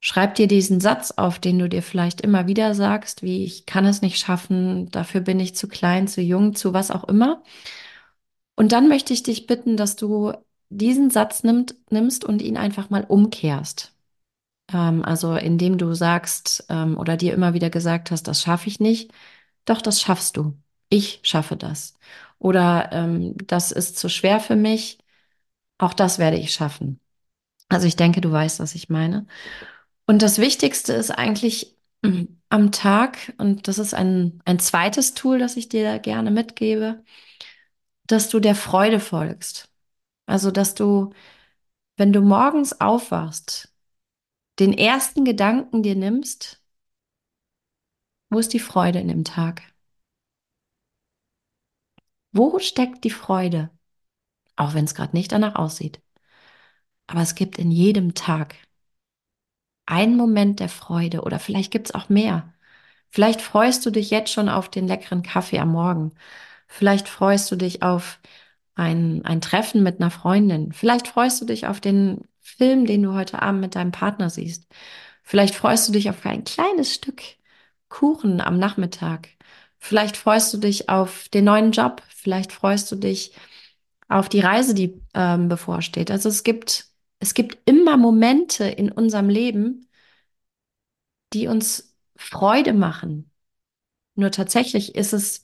Schreib 0.00 0.34
dir 0.34 0.48
diesen 0.48 0.80
Satz 0.80 1.12
auf, 1.12 1.38
den 1.38 1.58
du 1.58 1.68
dir 1.68 1.82
vielleicht 1.82 2.20
immer 2.20 2.46
wieder 2.46 2.74
sagst, 2.74 3.22
wie 3.22 3.44
ich 3.44 3.66
kann 3.66 3.86
es 3.86 4.02
nicht 4.02 4.18
schaffen, 4.18 4.90
dafür 4.90 5.22
bin 5.22 5.40
ich 5.40 5.54
zu 5.56 5.68
klein, 5.68 6.08
zu 6.08 6.20
jung, 6.20 6.54
zu 6.54 6.74
was 6.74 6.90
auch 6.90 7.04
immer. 7.04 7.42
Und 8.56 8.72
dann 8.72 8.88
möchte 8.88 9.12
ich 9.12 9.22
dich 9.22 9.46
bitten, 9.46 9.76
dass 9.76 9.96
du 9.96 10.32
diesen 10.68 11.10
Satz 11.10 11.42
nimmt, 11.42 11.74
nimmst 11.90 12.24
und 12.24 12.42
ihn 12.42 12.56
einfach 12.56 12.90
mal 12.90 13.04
umkehrst. 13.04 13.92
Ähm, 14.72 15.04
also 15.04 15.36
indem 15.36 15.78
du 15.78 15.94
sagst 15.94 16.66
ähm, 16.70 16.98
oder 16.98 17.16
dir 17.16 17.34
immer 17.34 17.54
wieder 17.54 17.70
gesagt 17.70 18.10
hast, 18.10 18.24
das 18.28 18.42
schaffe 18.42 18.68
ich 18.68 18.80
nicht. 18.80 19.12
Doch, 19.64 19.80
das 19.82 20.00
schaffst 20.00 20.36
du. 20.36 20.56
Ich 20.88 21.20
schaffe 21.22 21.56
das. 21.56 21.94
Oder 22.38 22.90
ähm, 22.92 23.36
das 23.46 23.72
ist 23.72 23.98
zu 23.98 24.08
schwer 24.08 24.40
für 24.40 24.56
mich. 24.56 24.98
Auch 25.78 25.94
das 25.94 26.18
werde 26.18 26.36
ich 26.38 26.52
schaffen. 26.52 27.00
Also 27.68 27.86
ich 27.86 27.96
denke, 27.96 28.20
du 28.20 28.30
weißt, 28.30 28.60
was 28.60 28.74
ich 28.74 28.88
meine. 28.88 29.26
Und 30.06 30.22
das 30.22 30.38
Wichtigste 30.38 30.92
ist 30.92 31.10
eigentlich 31.10 31.76
mm, 32.02 32.24
am 32.50 32.72
Tag, 32.72 33.34
und 33.38 33.68
das 33.68 33.78
ist 33.78 33.94
ein, 33.94 34.40
ein 34.44 34.58
zweites 34.58 35.14
Tool, 35.14 35.38
das 35.38 35.56
ich 35.56 35.68
dir 35.68 35.98
gerne 35.98 36.30
mitgebe, 36.30 37.02
dass 38.06 38.28
du 38.28 38.40
der 38.40 38.54
Freude 38.54 39.00
folgst. 39.00 39.70
Also, 40.26 40.50
dass 40.50 40.74
du, 40.74 41.12
wenn 41.96 42.12
du 42.12 42.22
morgens 42.22 42.80
aufwachst, 42.80 43.72
den 44.60 44.72
ersten 44.72 45.24
Gedanken 45.24 45.82
dir 45.82 45.96
nimmst, 45.96 46.62
wo 48.34 48.40
ist 48.40 48.52
die 48.52 48.58
Freude 48.58 48.98
in 48.98 49.08
dem 49.08 49.24
Tag? 49.24 49.62
Wo 52.32 52.58
steckt 52.58 53.04
die 53.04 53.10
Freude? 53.10 53.70
Auch 54.56 54.74
wenn 54.74 54.84
es 54.84 54.94
gerade 54.96 55.16
nicht 55.16 55.30
danach 55.32 55.54
aussieht. 55.54 56.02
Aber 57.06 57.20
es 57.20 57.36
gibt 57.36 57.58
in 57.58 57.70
jedem 57.70 58.14
Tag 58.14 58.56
einen 59.86 60.16
Moment 60.16 60.58
der 60.60 60.68
Freude 60.68 61.22
oder 61.22 61.38
vielleicht 61.38 61.70
gibt 61.70 61.88
es 61.88 61.94
auch 61.94 62.08
mehr. 62.08 62.52
Vielleicht 63.10 63.40
freust 63.40 63.86
du 63.86 63.90
dich 63.90 64.10
jetzt 64.10 64.32
schon 64.32 64.48
auf 64.48 64.68
den 64.68 64.88
leckeren 64.88 65.22
Kaffee 65.22 65.60
am 65.60 65.70
Morgen. 65.70 66.12
Vielleicht 66.66 67.08
freust 67.08 67.50
du 67.52 67.56
dich 67.56 67.82
auf 67.82 68.18
ein, 68.74 69.24
ein 69.24 69.40
Treffen 69.40 69.84
mit 69.84 70.00
einer 70.00 70.10
Freundin. 70.10 70.72
Vielleicht 70.72 71.06
freust 71.06 71.40
du 71.40 71.44
dich 71.44 71.68
auf 71.68 71.80
den 71.80 72.26
Film, 72.40 72.86
den 72.86 73.02
du 73.04 73.14
heute 73.14 73.42
Abend 73.42 73.60
mit 73.60 73.76
deinem 73.76 73.92
Partner 73.92 74.30
siehst. 74.30 74.66
Vielleicht 75.22 75.54
freust 75.54 75.88
du 75.88 75.92
dich 75.92 76.10
auf 76.10 76.26
ein 76.26 76.42
kleines 76.44 76.92
Stück 76.94 77.22
Kuchen 77.94 78.40
am 78.40 78.58
Nachmittag. 78.58 79.28
Vielleicht 79.78 80.16
freust 80.16 80.52
du 80.52 80.58
dich 80.58 80.88
auf 80.88 81.28
den 81.28 81.44
neuen 81.44 81.70
Job. 81.70 82.02
Vielleicht 82.08 82.50
freust 82.52 82.90
du 82.90 82.96
dich 82.96 83.36
auf 84.08 84.28
die 84.28 84.40
Reise, 84.40 84.74
die 84.74 85.00
ähm, 85.14 85.48
bevorsteht. 85.48 86.10
Also 86.10 86.28
es 86.28 86.42
gibt, 86.42 86.88
es 87.20 87.34
gibt 87.34 87.58
immer 87.70 87.96
Momente 87.96 88.64
in 88.64 88.90
unserem 88.90 89.28
Leben, 89.28 89.88
die 91.32 91.46
uns 91.46 91.96
Freude 92.16 92.72
machen. 92.72 93.30
Nur 94.16 94.32
tatsächlich 94.32 94.96
ist 94.96 95.12
es 95.12 95.42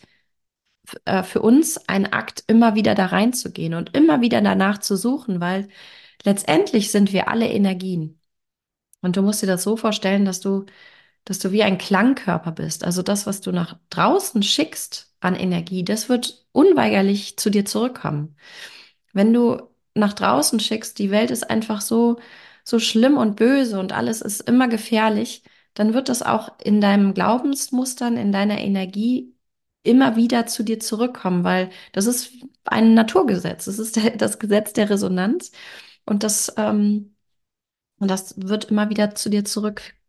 äh, 1.05 1.23
für 1.23 1.43
uns 1.43 1.89
ein 1.89 2.13
Akt, 2.13 2.43
immer 2.49 2.75
wieder 2.75 2.97
da 2.97 3.07
reinzugehen 3.07 3.75
und 3.75 3.97
immer 3.97 4.23
wieder 4.23 4.41
danach 4.41 4.79
zu 4.79 4.97
suchen, 4.97 5.41
weil 5.41 5.69
letztendlich 6.25 6.91
sind 6.91 7.13
wir 7.13 7.29
alle 7.29 7.49
Energien. 7.49 8.21
Und 9.03 9.17
du 9.17 9.23
musst 9.23 9.43
dir 9.43 9.47
das 9.47 9.63
so 9.63 9.77
vorstellen, 9.77 10.25
dass 10.25 10.41
du, 10.41 10.67
dass 11.25 11.39
du 11.39 11.53
wie 11.53 11.63
ein 11.63 11.79
Klangkörper 11.79 12.53
bist. 12.53 12.85
Also 12.85 13.03
das, 13.03 13.27
was 13.27 13.41
du 13.41 13.53
nach 13.53 13.79
draußen 13.91 14.43
schickst 14.43 15.15
an 15.21 15.37
Energie, 15.37 15.85
das 15.85 16.09
wird 16.09 16.47
unweigerlich 16.53 17.37
zu 17.39 17.51
dir 17.51 17.65
zurückkommen. 17.65 18.37
Wenn 19.13 19.33
du 19.33 19.63
nach 19.95 20.13
draußen 20.15 20.61
schickst, 20.61 20.99
die 20.99 21.11
Welt 21.11 21.31
ist 21.31 21.51
einfach 21.51 21.81
so, 21.81 22.19
so 22.65 22.79
schlimm 22.79 23.17
und 23.17 23.37
böse 23.37 23.79
und 23.79 23.93
alles 23.93 24.23
ist 24.23 24.43
immer 24.43 24.69
gefährlich, 24.69 25.43
dann 25.75 25.95
wird 25.95 26.09
das 26.09 26.23
auch 26.23 26.59
in 26.63 26.81
deinem 26.81 27.15
Glaubensmustern, 27.15 28.17
in 28.17 28.33
deiner 28.33 28.59
Energie 28.59 29.35
immer 29.83 30.17
wieder 30.17 30.47
zu 30.47 30.63
dir 30.63 30.81
zurückkommen, 30.81 31.45
weil 31.45 31.71
das 31.93 32.07
ist 32.07 32.33
ein 32.65 32.95
Naturgesetz. 32.95 33.65
Das 33.67 33.79
ist 33.79 33.99
das 34.19 34.39
Gesetz 34.39 34.73
der 34.73 34.91
Resonanz. 34.91 35.53
Und 36.07 36.23
das, 36.23 36.53
ähm, 36.57 37.17
und 37.99 38.09
das 38.11 38.35
wird 38.39 38.67
immer 38.67 38.91
wieder 38.91 39.15
zu 39.15 39.31
dir 39.31 39.45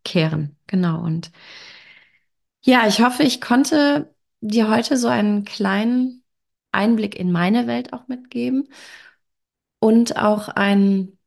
zurückkehren. 0.03 0.57
Genau. 0.67 1.01
Und 1.03 1.31
ja, 2.63 2.87
ich 2.87 3.01
hoffe, 3.01 3.23
ich 3.23 3.41
konnte 3.41 4.13
dir 4.41 4.69
heute 4.69 4.97
so 4.97 5.07
einen 5.07 5.45
kleinen 5.45 6.23
Einblick 6.71 7.15
in 7.15 7.31
meine 7.31 7.67
Welt 7.67 7.93
auch 7.93 8.07
mitgeben 8.07 8.69
und 9.79 10.15
auch 10.17 10.47
ein, 10.49 11.17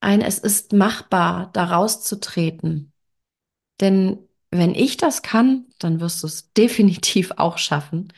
ein, 0.00 0.20
es 0.20 0.38
ist 0.38 0.72
machbar, 0.72 1.50
da 1.52 1.64
rauszutreten. 1.64 2.92
Denn 3.80 4.18
wenn 4.50 4.74
ich 4.74 4.96
das 4.98 5.22
kann, 5.22 5.66
dann 5.78 6.00
wirst 6.00 6.22
du 6.22 6.28
es 6.28 6.52
definitiv 6.54 7.32
auch 7.38 7.58
schaffen. 7.58 8.12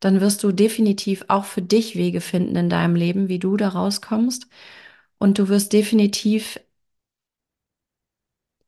dann 0.00 0.20
wirst 0.20 0.44
du 0.44 0.52
definitiv 0.52 1.24
auch 1.28 1.44
für 1.46 1.62
dich 1.62 1.96
Wege 1.96 2.20
finden 2.22 2.56
in 2.56 2.70
deinem 2.70 2.96
Leben, 2.96 3.28
wie 3.28 3.38
du 3.40 3.56
da 3.56 3.70
rauskommst. 3.70 4.48
Und 5.18 5.38
du 5.38 5.48
wirst 5.48 5.72
definitiv 5.72 6.60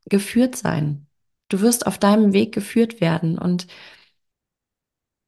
geführt 0.08 0.56
sein. 0.56 1.06
Du 1.48 1.60
wirst 1.60 1.86
auf 1.86 1.98
deinem 1.98 2.32
Weg 2.32 2.52
geführt 2.54 3.00
werden. 3.00 3.38
Und 3.38 3.66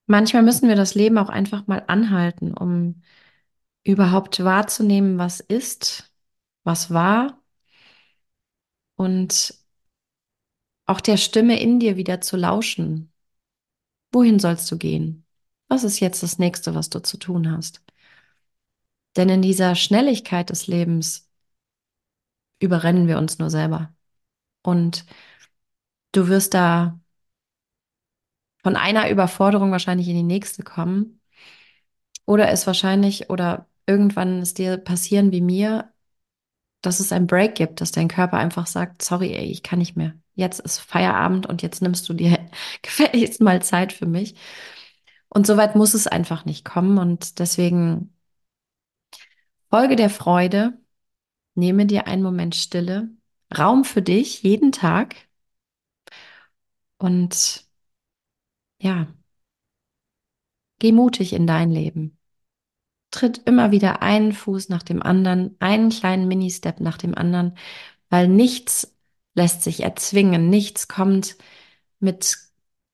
manchmal 0.07 0.43
müssen 0.43 0.69
wir 0.69 0.77
das 0.77 0.95
Leben 0.95 1.19
auch 1.19 1.29
einfach 1.29 1.67
mal 1.67 1.85
anhalten, 1.87 2.55
um 2.55 3.03
überhaupt 3.85 4.43
wahrzunehmen, 4.45 5.19
was 5.19 5.41
ist, 5.41 6.13
was 6.65 6.93
war 6.93 7.41
und 8.97 9.55
auch 10.85 11.01
der 11.01 11.17
Stimme 11.17 11.59
in 11.61 11.81
dir 11.81 11.97
wieder 11.97 12.21
zu 12.21 12.37
lauschen. 12.37 13.13
Wohin 14.13 14.39
sollst 14.39 14.71
du 14.71 14.77
gehen? 14.77 15.25
Was 15.69 15.85
ist 15.85 16.01
jetzt 16.01 16.23
das 16.23 16.39
nächste, 16.39 16.75
was 16.75 16.91
du 16.91 17.01
zu 17.01 17.17
tun 17.17 17.51
hast? 17.51 17.83
Denn 19.17 19.29
in 19.29 19.41
dieser 19.41 19.75
Schnelligkeit 19.75 20.51
des 20.51 20.67
Lebens 20.67 21.31
überrennen 22.59 23.09
wir 23.09 23.19
uns 23.19 23.39
nur 23.39 23.51
selber. 23.51 23.95
Und 24.63 25.07
du 26.13 26.29
wirst 26.29 26.55
da 26.55 26.99
von 28.63 28.77
einer 28.77 29.11
Überforderung 29.11 29.73
wahrscheinlich 29.73 30.09
in 30.09 30.17
die 30.17 30.23
nächste 30.23 30.63
kommen. 30.63 31.21
Oder 32.27 32.51
es 32.51 32.67
wahrscheinlich 32.67 33.31
oder 33.31 33.67
irgendwann 33.87 34.41
es 34.41 34.55
dir 34.55 34.77
passieren 34.77 35.33
wie 35.33 35.41
mir, 35.41 35.93
dass 36.83 37.01
es 37.01 37.13
ein 37.13 37.27
Break 37.27 37.55
gibt, 37.55 37.81
dass 37.81 37.93
dein 37.93 38.09
Körper 38.09 38.39
einfach 38.39 38.67
sagt, 38.67 39.03
sorry, 39.03 39.33
ey, 39.35 39.47
ich 39.47 39.63
kann 39.63 39.79
nicht 39.79 39.97
mehr. 39.97 40.15
Jetzt 40.35 40.61
ist 40.61 40.79
Feierabend 40.79 41.47
und 41.47 41.63
jetzt 41.63 41.83
nimmst 41.83 42.09
du 42.09 42.15
dir 42.15 42.39
gefälligst 42.83 43.41
mal 43.41 43.63
Zeit 43.63 43.93
für 43.93 44.07
mich. 44.07 44.35
Und 45.29 45.47
soweit 45.47 45.77
muss 45.77 45.95
es 45.95 46.07
einfach 46.07 46.45
nicht 46.45 46.65
kommen. 46.65 46.99
Und 46.99 47.39
deswegen 47.39 48.15
folge 49.71 49.97
der 49.97 50.11
Freude, 50.11 50.79
nehme 51.55 51.87
dir 51.87 52.07
einen 52.07 52.23
Moment 52.23 52.55
Stille, 52.55 53.11
Raum 53.57 53.85
für 53.85 54.03
dich 54.03 54.43
jeden 54.43 54.73
Tag 54.73 55.17
und 56.99 57.65
ja, 58.79 59.09
geh 60.79 60.93
mutig 60.93 61.33
in 61.33 61.47
dein 61.47 61.71
Leben. 61.71 62.19
Tritt 63.11 63.39
immer 63.47 63.73
wieder 63.73 64.03
einen 64.03 64.33
Fuß 64.33 64.69
nach 64.69 64.83
dem 64.83 65.03
anderen, 65.03 65.57
einen 65.61 65.91
kleinen 65.91 66.29
Mini-Step 66.29 66.81
nach 66.81 66.97
dem 66.97 67.15
anderen, 67.17 67.57
weil 68.09 68.29
nichts 68.29 68.97
lässt 69.35 69.63
sich 69.63 69.83
erzwingen, 69.83 70.51
nichts 70.51 70.89
kommt 70.89 71.37
mit, 71.99 72.39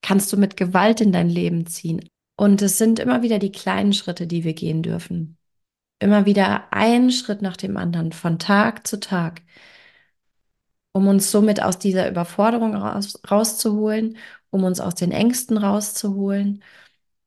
kannst 0.02 0.32
du 0.32 0.36
mit 0.36 0.56
Gewalt 0.56 1.00
in 1.00 1.12
dein 1.12 1.28
Leben 1.28 1.66
ziehen. 1.66 2.08
Und 2.36 2.62
es 2.62 2.78
sind 2.78 2.98
immer 2.98 3.22
wieder 3.22 3.38
die 3.38 3.52
kleinen 3.52 3.92
Schritte, 3.92 4.26
die 4.26 4.44
wir 4.44 4.54
gehen 4.54 4.82
dürfen. 4.82 5.38
Immer 5.98 6.26
wieder 6.26 6.72
einen 6.72 7.10
Schritt 7.10 7.40
nach 7.42 7.56
dem 7.56 7.76
anderen, 7.76 8.12
von 8.12 8.38
Tag 8.38 8.86
zu 8.86 9.00
Tag, 9.00 9.42
um 10.96 11.08
uns 11.08 11.30
somit 11.30 11.62
aus 11.62 11.78
dieser 11.78 12.08
Überforderung 12.08 12.74
raus, 12.74 13.20
rauszuholen, 13.30 14.16
um 14.48 14.64
uns 14.64 14.80
aus 14.80 14.94
den 14.94 15.12
Ängsten 15.12 15.58
rauszuholen 15.58 16.62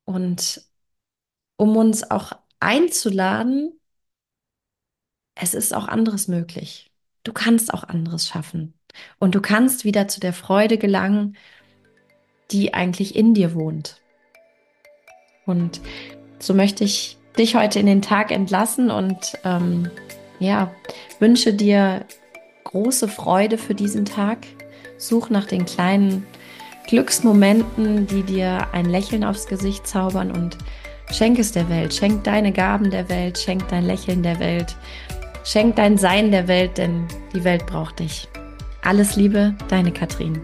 und 0.06 0.64
um 1.56 1.78
uns 1.78 2.10
auch 2.10 2.32
einzuladen, 2.60 3.80
es 5.36 5.54
ist 5.54 5.76
auch 5.76 5.88
anderes 5.88 6.28
möglich. 6.28 6.92
Du 7.24 7.32
kannst 7.32 7.72
auch 7.72 7.84
anderes 7.84 8.28
schaffen. 8.28 8.74
Und 9.20 9.36
du 9.36 9.40
kannst 9.40 9.86
wieder 9.86 10.08
zu 10.08 10.20
der 10.20 10.34
Freude 10.34 10.80
gelangen, 10.80 11.38
die 12.50 12.74
eigentlich 12.74 13.16
in 13.16 13.36
dir 13.36 13.54
wohnt. 13.54 14.02
Und 15.46 15.80
so 16.40 16.56
möchte 16.56 16.84
ich 16.84 17.18
dich 17.38 17.54
heute 17.54 17.80
in 17.80 17.86
den 17.86 18.02
Tag 18.02 18.32
entlassen 18.32 18.90
und 18.90 19.38
ähm, 19.44 19.92
ja, 20.40 20.74
wünsche 21.20 21.54
dir 21.54 22.08
große 22.70 23.08
Freude 23.08 23.58
für 23.58 23.74
diesen 23.74 24.06
Tag. 24.06 24.46
Such 24.98 25.30
nach 25.32 25.46
den 25.46 25.66
kleinen 25.66 26.26
Glücksmomenten, 26.88 28.06
die 28.06 28.22
dir 28.22 28.68
ein 28.74 28.86
Lächeln 28.86 29.24
aufs 29.24 29.48
Gesicht 29.48 29.88
zaubern 29.88 30.32
und 30.32 30.58
schenk 31.12 31.40
es 31.40 31.52
der 31.52 31.68
Welt. 31.70 31.94
Schenk 31.94 32.24
deine 32.26 32.52
Gaben 32.52 32.92
der 32.92 33.10
Welt, 33.10 33.40
schenk 33.40 33.68
dein 33.70 33.86
Lächeln 33.86 34.22
der 34.22 34.40
Welt, 34.40 34.76
schenk 35.44 35.78
dein 35.78 35.98
Sein 35.98 36.32
der 36.32 36.48
Welt, 36.48 36.78
denn 36.78 37.08
die 37.34 37.44
Welt 37.44 37.66
braucht 37.66 38.00
dich. 38.00 38.28
Alles 38.84 39.16
Liebe, 39.16 39.56
deine 39.70 39.92
Katrin. 39.92 40.40